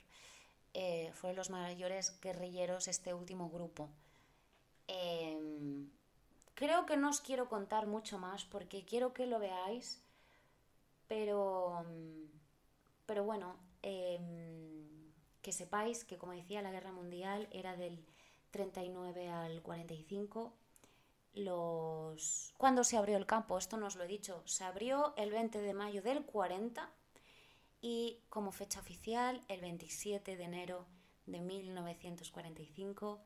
eh, 0.74 1.12
fue 1.13 1.34
los 1.34 1.50
mayores 1.50 2.19
guerrilleros 2.21 2.88
este 2.88 3.13
último 3.13 3.50
grupo. 3.50 3.89
Em, 4.88 5.89
creo 6.62 6.86
que 6.86 6.95
no 6.95 7.10
os 7.10 7.21
quiero 7.21 7.50
contar 7.50 7.88
mucho 7.88 8.19
más 8.19 8.45
porque 8.45 8.86
quiero 8.86 9.13
que 9.15 9.26
lo 9.26 9.39
veáis, 9.39 10.00
pero, 11.08 11.84
pero 13.08 13.24
bueno, 13.24 13.58
em, 13.82 15.12
que 15.41 15.54
sepáis 15.54 16.06
que, 16.06 16.19
como 16.19 16.34
decía, 16.34 16.62
la 16.62 16.69
guerra 16.69 16.91
mundial 16.91 17.47
era 17.52 17.76
del 17.76 18.06
39 18.52 19.28
al 19.28 19.63
45. 19.63 20.54
Los... 21.34 22.53
¿Cuándo 22.57 22.84
se 22.84 22.95
abrió 22.95 23.18
el 23.18 23.26
campo? 23.26 23.57
Esto 23.57 23.78
no 23.78 23.88
os 23.88 23.95
lo 23.95 24.03
he 24.03 24.07
dicho. 24.07 24.43
Se 24.45 24.64
abrió 24.64 25.16
el 25.18 25.32
20 25.32 25.62
de 25.62 25.74
mayo 25.74 26.03
del 26.03 26.24
40 26.26 26.91
y 27.82 28.20
como 28.30 28.51
fecha 28.51 28.82
oficial 28.82 29.41
el 29.47 29.62
27 29.62 30.38
de 30.38 30.43
enero 30.43 30.86
de 31.26 31.41
1945 31.41 33.20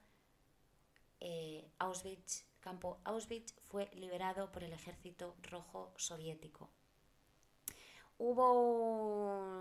eh, 1.19 1.69
Auschwitz, 1.79 2.45
campo 2.65 2.97
Auschwitz 3.03 3.53
fue 3.69 3.91
liberado 3.93 4.51
por 4.51 4.63
el 4.63 4.73
ejército 4.73 5.35
rojo 5.43 5.93
soviético. 5.97 6.71
Hubo 8.17 8.47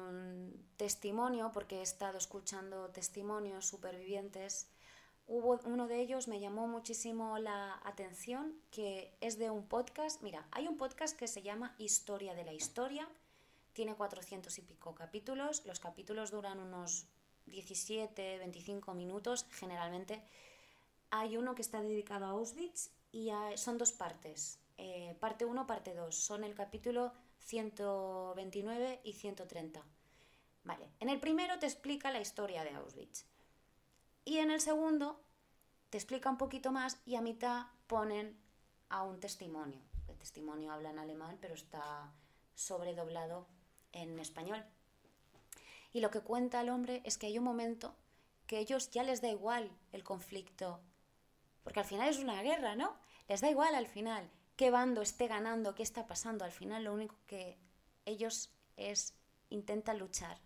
un 0.09 0.71
testimonio, 0.79 1.51
porque 1.53 1.81
he 1.81 1.83
estado 1.83 2.17
escuchando 2.17 2.89
testimonios 2.91 3.67
supervivientes, 3.67 4.71
hubo 5.27 5.61
uno 5.67 5.87
de 5.87 6.01
ellos 6.01 6.29
me 6.29 6.41
llamó 6.41 6.67
muchísimo 6.67 7.39
la 7.39 7.79
atención, 7.85 8.55
que 8.71 9.15
es 9.21 9.39
de 9.39 9.51
un 9.51 9.67
podcast. 9.69 10.23
Mira, 10.23 10.49
hay 10.51 10.67
un 10.67 10.79
podcast 10.79 11.15
que 11.15 11.29
se 11.29 11.43
llama 11.43 11.75
Historia 11.79 12.33
de 12.35 12.45
la 12.45 12.55
Historia, 12.55 13.07
tiene 13.75 13.95
400 13.95 14.57
y 14.57 14.63
pico 14.63 14.95
capítulos, 14.95 15.67
los 15.67 15.79
capítulos 15.79 16.31
duran 16.31 16.59
unos 16.59 17.07
17, 17.47 18.39
25 18.39 18.95
minutos 18.95 19.47
generalmente. 19.51 20.23
Hay 21.17 21.37
uno 21.37 21.55
que 21.55 21.63
está 21.63 21.81
dedicado 21.81 22.27
a 22.27 22.31
Auschwitz 22.31 22.91
y 23.13 23.31
son 23.55 23.79
dos 23.79 23.93
partes. 23.93 24.59
Eh, 24.79 25.17
parte 25.21 25.45
1, 25.45 25.65
parte 25.65 25.95
2. 25.95 26.13
Son 26.13 26.43
el 26.43 26.57
capítulo 26.57 27.13
129 27.39 29.01
y 29.05 29.13
130. 29.13 29.81
Vale, 30.65 30.91
en 30.99 31.09
el 31.09 31.21
primero 31.21 31.57
te 31.61 31.67
explica 31.67 32.11
la 32.11 32.21
historia 32.21 32.65
de 32.65 32.71
Auschwitz. 32.71 33.27
Y 34.25 34.39
en 34.39 34.51
el 34.51 34.61
segundo 34.61 35.21
te 35.89 35.99
explica 35.99 36.29
un 36.29 36.37
poquito 36.37 36.73
más 36.73 36.99
y 37.07 37.15
a 37.15 37.21
mitad 37.21 37.67
ponen 37.87 38.37
a 38.89 39.05
un 39.05 39.21
testimonio. 39.21 39.83
El 40.09 40.19
testimonio 40.19 40.73
habla 40.73 40.91
en 40.91 40.99
alemán, 40.99 41.39
pero 41.41 41.55
está 41.55 42.13
sobredoblado 42.57 43.47
en 43.93 44.19
español. 44.19 44.65
Y 45.93 46.01
lo 46.01 46.11
que 46.11 46.23
cuenta 46.23 46.61
el 46.61 46.71
hombre 46.71 47.03
es 47.05 47.19
que 47.19 47.27
hay 47.27 47.39
un 47.39 47.45
momento 47.45 47.95
que 48.49 48.59
ellos 48.59 48.91
ya 48.91 49.05
les 49.05 49.23
da 49.23 49.29
igual 49.29 49.71
el 49.93 50.03
conflicto, 50.03 50.81
porque 51.65 51.81
al 51.81 51.87
final 51.87 52.09
es 52.09 52.19
una 52.19 52.41
guerra, 52.43 52.77
¿no? 52.77 52.97
Les 53.27 53.41
da 53.41 53.51
igual 53.51 53.75
al 53.75 53.89
final 53.89 54.31
qué 54.57 54.71
bando 54.71 55.03
esté 55.03 55.27
ganando, 55.27 55.75
qué 55.75 55.83
está 55.83 56.07
pasando. 56.07 56.45
Al 56.45 56.53
final 56.53 56.85
lo 56.85 56.95
único 56.95 57.17
que 57.27 57.59
ellos 58.05 58.53
es 58.77 59.15
intentan 59.51 59.99
luchar 59.99 60.39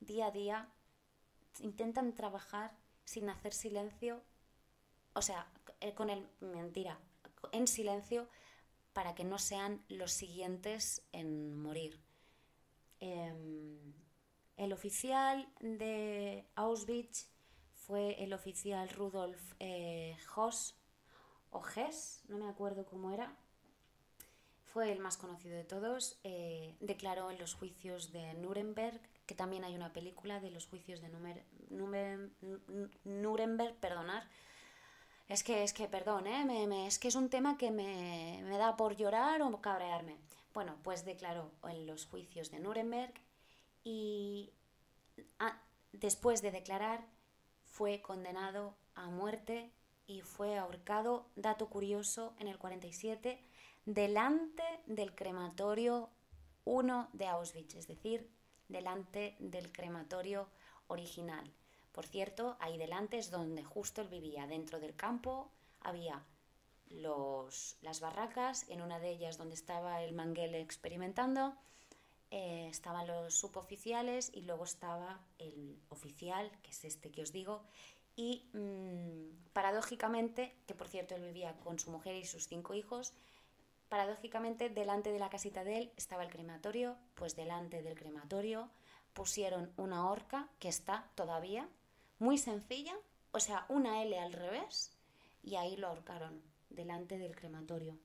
día 0.00 0.26
a 0.26 0.30
día, 0.30 0.68
intentan 1.60 2.14
trabajar 2.14 2.76
sin 3.04 3.28
hacer 3.28 3.52
silencio, 3.52 4.22
o 5.14 5.22
sea, 5.22 5.46
eh, 5.80 5.94
con 5.94 6.10
el 6.10 6.26
mentira, 6.40 6.98
en 7.52 7.66
silencio 7.66 8.28
para 8.92 9.14
que 9.14 9.24
no 9.24 9.38
sean 9.38 9.84
los 9.88 10.12
siguientes 10.12 11.02
en 11.12 11.60
morir. 11.60 12.00
Em, 13.00 13.94
el 14.56 14.72
oficial 14.72 15.48
de 15.60 16.46
Auschwitz 16.54 17.31
fue 17.92 18.24
el 18.24 18.32
oficial 18.32 18.88
Rudolf 18.88 19.52
eh, 19.60 20.16
Hoss, 20.34 20.74
o 21.50 21.62
Hess, 21.76 22.22
no 22.26 22.38
me 22.38 22.48
acuerdo 22.48 22.86
cómo 22.86 23.10
era, 23.10 23.36
fue 24.64 24.90
el 24.90 24.98
más 24.98 25.18
conocido 25.18 25.54
de 25.58 25.64
todos. 25.64 26.18
Eh, 26.24 26.74
declaró 26.80 27.30
en 27.30 27.38
los 27.38 27.52
juicios 27.52 28.10
de 28.10 28.32
Nuremberg, 28.32 28.98
que 29.26 29.34
también 29.34 29.62
hay 29.64 29.74
una 29.74 29.92
película 29.92 30.40
de 30.40 30.50
los 30.50 30.64
juicios 30.68 31.02
de 31.02 31.10
Nuremberg, 33.04 33.74
perdonar. 33.76 34.26
Es 35.28 35.44
que, 35.44 35.62
es 35.62 35.74
que, 35.74 35.86
perdón, 35.86 36.26
¿eh? 36.26 36.86
es 36.86 36.98
que 36.98 37.08
es 37.08 37.14
un 37.14 37.28
tema 37.28 37.58
que 37.58 37.70
me, 37.70 38.42
da 38.56 38.74
por 38.74 38.96
llorar 38.96 39.42
o 39.42 39.60
cabrearme. 39.60 40.16
Bueno, 40.54 40.78
pues 40.82 41.04
declaró 41.04 41.50
en 41.68 41.84
los 41.86 42.06
juicios 42.06 42.50
de 42.50 42.58
Nuremberg 42.58 43.12
y 43.84 44.50
después 45.92 46.40
de 46.40 46.52
declarar 46.52 47.04
fue 47.72 48.02
condenado 48.02 48.74
a 48.94 49.08
muerte 49.08 49.72
y 50.06 50.20
fue 50.20 50.58
ahorcado, 50.58 51.26
dato 51.36 51.70
curioso, 51.70 52.34
en 52.38 52.48
el 52.48 52.58
47 52.58 53.42
delante 53.86 54.62
del 54.86 55.14
crematorio 55.14 56.10
1 56.64 57.08
de 57.14 57.26
Auschwitz, 57.26 57.74
es 57.74 57.88
decir, 57.88 58.30
delante 58.68 59.36
del 59.38 59.72
crematorio 59.72 60.48
original. 60.86 61.50
Por 61.92 62.06
cierto, 62.06 62.56
ahí 62.60 62.76
delante 62.76 63.16
es 63.16 63.30
donde 63.30 63.64
justo 63.64 64.02
él 64.02 64.08
vivía, 64.08 64.46
dentro 64.46 64.78
del 64.78 64.94
campo 64.94 65.50
había 65.80 66.22
los, 66.90 67.78
las 67.80 68.00
barracas, 68.00 68.68
en 68.68 68.82
una 68.82 68.98
de 68.98 69.10
ellas 69.10 69.38
donde 69.38 69.54
estaba 69.54 70.02
el 70.02 70.12
Manguel 70.12 70.54
experimentando, 70.54 71.56
eh, 72.32 72.66
estaban 72.68 73.06
los 73.06 73.34
suboficiales 73.34 74.32
y 74.34 74.40
luego 74.40 74.64
estaba 74.64 75.20
el 75.38 75.80
oficial, 75.88 76.50
que 76.62 76.70
es 76.70 76.84
este 76.84 77.12
que 77.12 77.22
os 77.22 77.30
digo, 77.30 77.62
y 78.16 78.50
mm, 78.52 79.52
paradójicamente, 79.52 80.56
que 80.66 80.74
por 80.74 80.88
cierto 80.88 81.14
él 81.14 81.22
vivía 81.22 81.56
con 81.60 81.78
su 81.78 81.92
mujer 81.92 82.16
y 82.16 82.24
sus 82.24 82.48
cinco 82.48 82.74
hijos, 82.74 83.14
Paradójicamente, 83.92 84.70
delante 84.70 85.12
de 85.12 85.18
la 85.18 85.28
casita 85.28 85.64
de 85.64 85.76
él 85.76 85.92
estaba 85.98 86.22
el 86.22 86.30
crematorio, 86.30 86.96
pues 87.14 87.36
delante 87.36 87.82
del 87.82 87.94
crematorio 87.94 88.70
pusieron 89.12 89.70
una 89.76 90.08
horca 90.08 90.48
que 90.60 90.70
está 90.70 91.10
todavía 91.14 91.68
muy 92.18 92.38
sencilla, 92.38 92.94
o 93.32 93.38
sea, 93.38 93.66
una 93.68 94.02
L 94.02 94.18
al 94.18 94.32
revés, 94.32 94.96
y 95.42 95.56
ahí 95.56 95.76
lo 95.76 95.88
ahorcaron, 95.88 96.42
delante 96.70 97.18
del 97.18 97.36
crematorio. 97.36 97.98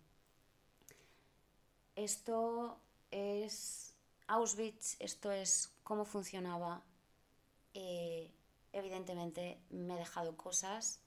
Esto 1.95 2.81
es 3.09 3.86
Auschwitz, 4.27 4.97
esto 4.99 5.31
es 5.31 5.71
cómo 5.83 6.03
funcionaba. 6.03 6.83
Eh, 7.73 8.29
evidentemente 8.73 9.61
me 9.69 9.95
he 9.95 9.99
dejado 9.99 10.35
cosas, 10.35 10.99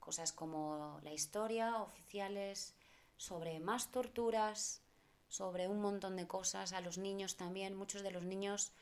cosas 0.00 0.32
como 0.32 0.98
la 1.02 1.12
historia, 1.12 1.76
oficiales, 1.82 2.74
sobre 3.18 3.60
más 3.60 3.90
torturas, 3.90 4.80
sobre 5.28 5.68
un 5.68 5.82
montón 5.82 6.16
de 6.16 6.26
cosas, 6.26 6.72
a 6.72 6.80
los 6.80 6.96
niños 6.96 7.36
también, 7.36 7.74
muchos 7.74 8.02
de 8.02 8.10
los 8.10 8.24
niños 8.24 8.72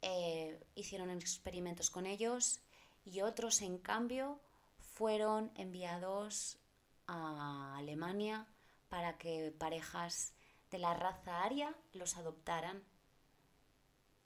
eh, 0.00 0.64
hicieron 0.76 1.10
experimentos 1.10 1.90
con 1.90 2.06
ellos 2.06 2.60
y 3.04 3.22
otros 3.22 3.62
en 3.62 3.78
cambio 3.78 4.40
fueron 4.78 5.50
enviados 5.56 6.58
a 7.08 7.76
Alemania 7.76 8.46
para 8.88 9.18
que 9.18 9.52
parejas 9.58 10.34
de 10.70 10.78
la 10.78 10.94
raza 10.94 11.42
aria 11.42 11.74
los 11.92 12.16
adoptaran 12.16 12.91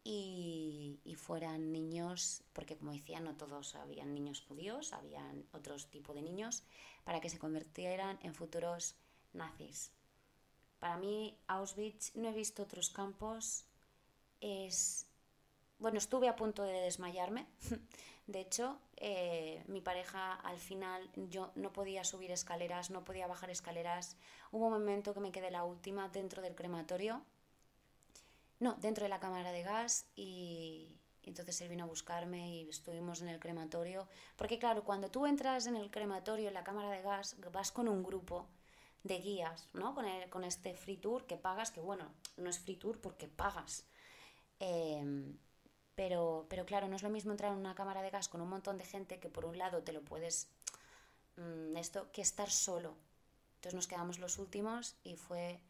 y, 0.08 1.16
fueran 1.16 1.72
niños, 1.72 2.44
porque 2.52 2.76
como 2.76 2.92
decía, 2.92 3.18
no 3.18 3.36
todos 3.36 3.74
habían 3.74 4.14
niños 4.14 4.40
judíos, 4.40 4.92
habían 4.92 5.44
otros 5.52 5.88
tipos 5.90 6.14
de 6.14 6.22
niños, 6.22 6.62
para 7.04 7.20
que 7.20 7.28
se 7.28 7.38
convirtieran 7.38 8.18
en 8.22 8.34
futuros 8.34 8.94
nazis. 9.32 9.90
Para 10.78 10.96
mí, 10.96 11.36
Auschwitz, 11.48 12.14
no 12.14 12.28
he 12.28 12.32
visto 12.32 12.62
otros 12.62 12.90
campos, 12.90 13.64
es... 14.40 15.06
Bueno, 15.78 15.98
estuve 15.98 16.28
a 16.28 16.36
punto 16.36 16.62
de 16.62 16.80
desmayarme. 16.80 17.46
De 18.26 18.40
hecho, 18.40 18.78
eh, 18.96 19.62
mi 19.66 19.80
pareja 19.80 20.34
al 20.34 20.58
final, 20.58 21.10
yo 21.14 21.52
no 21.54 21.72
podía 21.72 22.02
subir 22.02 22.30
escaleras, 22.30 22.90
no 22.90 23.04
podía 23.04 23.26
bajar 23.26 23.50
escaleras. 23.50 24.16
Hubo 24.52 24.66
un 24.66 24.72
momento 24.72 25.14
que 25.14 25.20
me 25.20 25.32
quedé 25.32 25.50
la 25.50 25.64
última 25.64 26.08
dentro 26.08 26.42
del 26.42 26.54
crematorio. 26.54 27.24
No, 28.58 28.74
dentro 28.80 29.04
de 29.04 29.10
la 29.10 29.20
cámara 29.20 29.52
de 29.52 29.62
gas 29.62 30.06
y, 30.16 30.96
entonces 31.26 31.60
él 31.60 31.68
vino 31.68 31.84
a 31.84 31.88
buscarme 31.88 32.48
y 32.48 32.68
estuvimos 32.68 33.20
en 33.20 33.28
el 33.28 33.40
crematorio. 33.40 34.08
Porque 34.36 34.58
claro, 34.58 34.84
cuando 34.84 35.10
tú 35.10 35.26
entras 35.26 35.66
en 35.66 35.76
el 35.76 35.90
crematorio, 35.90 36.48
en 36.48 36.54
la 36.54 36.64
cámara 36.64 36.90
de 36.90 37.02
gas, 37.02 37.36
vas 37.52 37.72
con 37.72 37.88
un 37.88 38.02
grupo 38.02 38.46
de 39.02 39.18
guías, 39.18 39.68
¿no? 39.72 39.94
Con, 39.94 40.06
con 40.30 40.44
este 40.44 40.74
free 40.74 40.96
tour 40.96 41.26
que 41.26 41.36
pagas, 41.36 41.70
que 41.70 41.80
bueno, 41.80 42.12
no 42.36 42.48
es 42.48 42.58
free 42.60 42.76
tour 42.76 43.00
porque 43.00 43.28
pagas. 43.28 43.84
Em, 44.60 45.36
pero, 45.94 46.46
pero 46.48 46.64
claro, 46.64 46.88
no 46.88 46.96
es 46.96 47.02
lo 47.02 47.10
mismo 47.10 47.32
entrar 47.32 47.52
en 47.52 47.58
una 47.58 47.74
cámara 47.74 48.02
de 48.02 48.10
gas 48.10 48.28
con 48.28 48.40
un 48.40 48.48
montón 48.48 48.78
de 48.78 48.84
gente 48.84 49.18
que 49.18 49.28
por 49.28 49.44
un 49.44 49.58
lado 49.58 49.82
te 49.82 49.92
lo 49.92 50.02
puedes... 50.02 50.48
Mm, 51.36 51.76
esto, 51.76 52.10
que 52.12 52.22
estar 52.22 52.50
solo. 52.50 52.94
Entonces 53.56 53.74
nos 53.74 53.88
quedamos 53.88 54.18
los 54.18 54.38
últimos 54.38 54.96
y 55.02 55.16
fue 55.16 55.60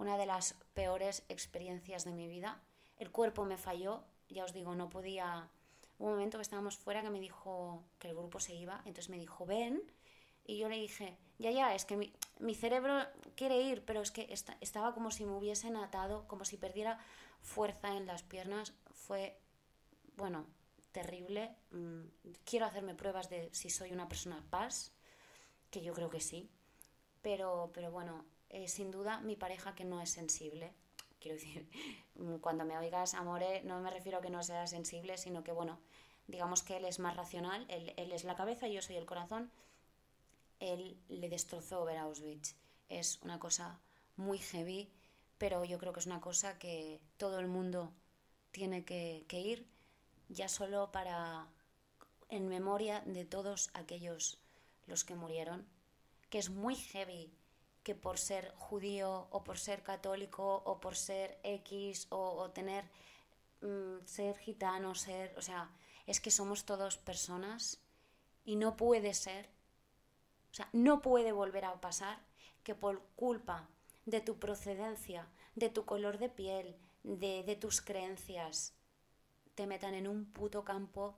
una 0.00 0.16
de 0.16 0.24
las 0.24 0.54
peores 0.72 1.24
experiencias 1.28 2.04
de 2.06 2.12
mi 2.12 2.26
vida. 2.26 2.62
El 2.96 3.10
cuerpo 3.10 3.44
me 3.44 3.58
falló, 3.58 4.02
ya 4.30 4.44
os 4.44 4.54
digo, 4.54 4.74
no 4.74 4.88
podía... 4.88 5.50
Hubo 5.98 6.08
un 6.08 6.14
momento 6.14 6.38
que 6.38 6.42
estábamos 6.42 6.78
fuera 6.78 7.02
que 7.02 7.10
me 7.10 7.20
dijo 7.20 7.84
que 7.98 8.08
el 8.08 8.16
grupo 8.16 8.40
se 8.40 8.54
iba, 8.54 8.78
entonces 8.86 9.10
me 9.10 9.18
dijo, 9.18 9.44
ven, 9.44 9.82
y 10.46 10.56
yo 10.56 10.70
le 10.70 10.76
dije, 10.76 11.18
ya, 11.38 11.50
ya, 11.50 11.74
es 11.74 11.84
que 11.84 11.98
mi, 11.98 12.54
cerebro 12.54 13.06
quiere 13.36 13.60
ir, 13.60 13.84
pero 13.84 14.00
es 14.00 14.10
que 14.10 14.32
estaba 14.60 14.94
como 14.94 15.10
si 15.10 15.26
me 15.26 15.36
hubiesen 15.36 15.76
atado, 15.76 16.26
como 16.26 16.46
si 16.46 16.56
perdiera 16.56 16.98
fuerza 17.42 17.94
en 17.94 18.06
las 18.06 18.22
piernas. 18.22 18.72
Fue, 18.92 19.38
bueno, 20.16 20.46
terrible. 20.92 21.54
Mm, 21.72 22.04
quiero 22.46 22.64
hacerme 22.64 22.94
pruebas 22.94 23.28
de 23.28 23.50
si 23.52 23.68
soy 23.68 23.92
una 23.92 24.08
persona 24.08 24.42
paz, 24.48 24.92
que 25.70 25.82
yo 25.82 25.92
creo 25.92 26.08
que 26.08 26.20
sí. 26.20 26.48
Pero, 27.20 27.70
pero 27.74 27.90
bueno, 27.90 28.24
eh, 28.50 28.68
sin 28.68 28.90
duda 28.90 29.20
mi 29.20 29.36
pareja 29.36 29.74
que 29.74 29.84
no 29.84 30.00
es 30.00 30.10
sensible. 30.10 30.72
Quiero 31.18 31.36
decir, 31.36 31.68
cuando 32.40 32.64
me 32.64 32.78
oigas, 32.78 33.14
amore, 33.14 33.62
no 33.64 33.80
me 33.80 33.90
refiero 33.90 34.18
a 34.18 34.20
que 34.20 34.30
no 34.30 34.42
sea 34.42 34.66
sensible, 34.66 35.16
sino 35.16 35.42
que, 35.42 35.52
bueno, 35.52 35.80
digamos 36.26 36.62
que 36.62 36.76
él 36.76 36.84
es 36.84 36.98
más 36.98 37.16
racional, 37.16 37.66
él, 37.68 37.92
él 37.96 38.12
es 38.12 38.24
la 38.24 38.36
cabeza, 38.36 38.68
yo 38.68 38.82
soy 38.82 38.96
el 38.96 39.06
corazón 39.06 39.50
él 40.60 40.98
le 41.08 41.28
destrozó 41.28 41.84
ver 41.84 41.96
Auschwitz. 41.96 42.54
Es 42.88 43.18
una 43.22 43.38
cosa 43.38 43.80
muy 44.16 44.38
heavy, 44.38 44.92
pero 45.38 45.64
yo 45.64 45.78
creo 45.78 45.92
que 45.92 46.00
es 46.00 46.06
una 46.06 46.20
cosa 46.20 46.58
que 46.58 47.00
todo 47.16 47.40
el 47.40 47.48
mundo 47.48 47.92
tiene 48.52 48.84
que, 48.84 49.24
ir, 49.32 49.66
ya 50.28 50.48
solo 50.48 50.92
para, 50.92 51.48
en 52.28 52.48
memoria 52.48 53.00
de 53.06 53.24
todos 53.24 53.70
aquellos 53.72 54.38
los 54.86 55.04
que 55.04 55.14
murieron, 55.14 55.66
que 56.28 56.38
es 56.38 56.50
muy 56.50 56.76
heavy 56.76 57.32
que 57.82 57.94
por 57.94 58.18
ser 58.18 58.52
judío 58.56 59.28
o 59.30 59.42
por 59.42 59.58
ser 59.58 59.82
católico 59.82 60.62
o 60.64 60.80
por 60.80 60.96
ser 60.96 61.38
X 61.42 62.06
o, 62.10 62.50
tener 62.50 62.84
mm, 63.62 64.04
ser 64.04 64.36
gitano, 64.38 64.94
ser, 64.94 65.34
o 65.38 65.42
sea, 65.42 65.70
es 66.06 66.20
que 66.20 66.30
somos 66.30 66.64
todos 66.64 66.98
personas 66.98 67.80
y 68.44 68.56
no 68.56 68.76
puede 68.76 69.14
ser 69.14 69.48
o 70.50 70.54
sea, 70.54 70.68
no 70.72 71.00
puede 71.00 71.32
volver 71.32 71.64
a 71.64 71.80
pasar 71.80 72.18
que 72.64 72.74
por 72.74 73.02
culpa 73.16 73.68
de 74.04 74.20
tu 74.20 74.38
procedencia, 74.38 75.28
de 75.54 75.68
tu 75.68 75.84
color 75.84 76.18
de 76.18 76.28
piel, 76.28 76.76
de, 77.04 77.44
de 77.44 77.56
tus 77.56 77.80
creencias, 77.80 78.74
te 79.54 79.66
metan 79.66 79.94
en 79.94 80.08
un 80.08 80.24
puto 80.32 80.64
campo 80.64 81.16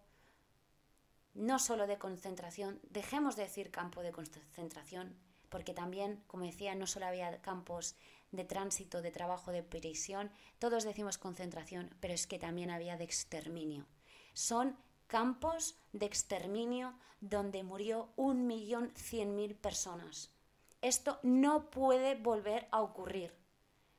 no 1.34 1.58
solo 1.58 1.86
de 1.86 1.98
concentración, 1.98 2.78
dejemos 2.90 3.36
de 3.36 3.44
decir 3.44 3.70
campo 3.70 4.02
de 4.02 4.12
concentración, 4.12 5.16
porque 5.52 5.74
también, 5.74 6.24
como 6.28 6.46
decía, 6.46 6.74
no 6.74 6.86
solo 6.86 7.04
había 7.04 7.42
campos 7.42 7.94
de 8.30 8.42
tránsito, 8.42 9.02
de 9.02 9.10
trabajo, 9.10 9.52
de 9.52 9.62
prisión, 9.62 10.30
todos 10.58 10.82
decimos 10.82 11.18
concentración, 11.18 11.94
pero 12.00 12.14
es 12.14 12.26
que 12.26 12.38
también 12.38 12.70
había 12.70 12.96
de 12.96 13.04
exterminio. 13.04 13.86
Son 14.32 14.78
campos 15.08 15.76
de 15.92 16.06
exterminio 16.06 16.94
donde 17.20 17.62
murió 17.64 18.08
un 18.16 18.46
millón 18.46 18.92
cien 18.96 19.36
mil 19.36 19.54
personas. 19.54 20.30
Esto 20.80 21.20
no 21.22 21.70
puede 21.70 22.14
volver 22.14 22.66
a 22.70 22.80
ocurrir. 22.80 23.36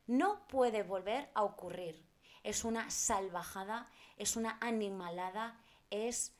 No 0.07 0.47
puede 0.47 0.81
volver 0.81 1.29
a 1.35 1.43
ocurrir. 1.43 2.03
Es 2.41 2.65
una 2.65 2.89
salvajada, 2.89 3.91
es 4.17 4.35
una 4.35 4.57
animalada, 4.59 5.61
es 5.91 6.33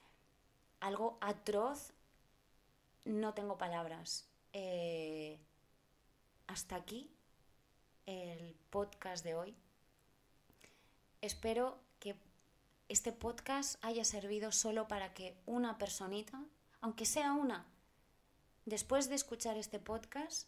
algo 0.80 1.20
atroz. 1.22 1.94
No 3.06 3.36
tengo 3.36 3.60
palabras. 3.60 4.33
Eh, 4.56 5.40
hasta 6.46 6.76
aquí 6.76 7.10
el 8.06 8.56
podcast 8.70 9.24
de 9.24 9.34
hoy. 9.34 9.56
Espero 11.22 11.80
que 12.00 12.16
este 12.88 13.12
podcast 13.12 13.84
haya 13.84 14.06
servido 14.06 14.52
solo 14.52 14.88
para 14.88 15.16
que 15.16 15.36
una 15.48 15.80
personita, 15.80 16.44
aunque 16.82 17.06
sea 17.08 17.34
una, 17.34 17.66
después 18.66 19.10
de 19.10 19.16
escuchar 19.16 19.58
este 19.58 19.80
podcast, 19.80 20.48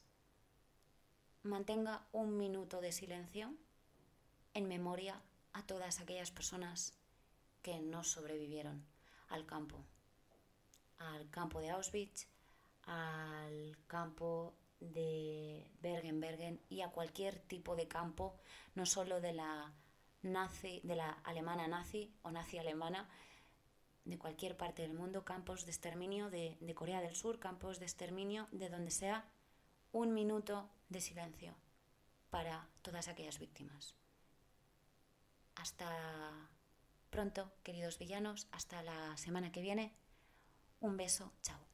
mantenga 1.42 2.06
un 2.12 2.38
minuto 2.38 2.82
de 2.82 2.92
silencio 2.92 3.56
en 4.54 4.68
memoria 4.68 5.20
a 5.54 5.66
todas 5.66 6.00
aquellas 6.00 6.30
personas 6.30 6.94
que 7.64 7.80
no 7.80 8.04
sobrevivieron 8.04 8.86
al 9.30 9.48
campo, 9.48 9.78
al 11.00 11.28
campo 11.32 11.60
de 11.60 11.72
Auschwitz, 11.72 12.28
al 12.86 13.78
campo 13.88 14.54
de 14.80 15.68
Bergen-Bergen 15.82 16.62
y 16.70 16.82
a 16.82 16.90
cualquier 16.90 17.40
tipo 17.40 17.76
de 17.76 17.88
campo, 17.88 18.36
no 18.76 18.86
solo 18.86 19.22
de 19.22 19.34
la 19.34 19.74
nazi, 20.22 20.82
de 20.84 20.96
la 20.96 21.12
alemana 21.24 21.68
nazi 21.68 22.14
o 22.24 22.32
nazi 22.32 22.58
alemana, 22.58 23.10
de 24.06 24.18
cualquier 24.18 24.56
parte 24.56 24.84
del 24.84 24.94
mundo, 24.94 25.26
campos 25.26 25.66
de 25.66 25.72
exterminio 25.72 26.30
de, 26.30 26.58
de 26.60 26.76
Corea 26.76 27.02
del 27.02 27.16
Sur, 27.16 27.40
campos 27.40 27.80
de 27.80 27.86
exterminio 27.86 28.48
de 28.52 28.70
donde 28.70 28.92
sea, 28.92 29.26
un 29.92 30.14
minuto 30.14 30.70
de 30.90 31.02
silencio 31.02 31.56
para 32.30 32.68
todas 32.82 33.08
aquellas 33.08 33.40
víctimas. 33.40 33.96
Hasta 35.56 36.50
pronto, 37.10 37.52
queridos 37.64 37.98
villanos, 37.98 38.48
hasta 38.52 38.84
la 38.84 39.16
semana 39.18 39.52
que 39.52 39.62
viene. 39.62 39.94
Un 40.82 40.98
beso, 40.98 41.32
chao. 41.42 41.65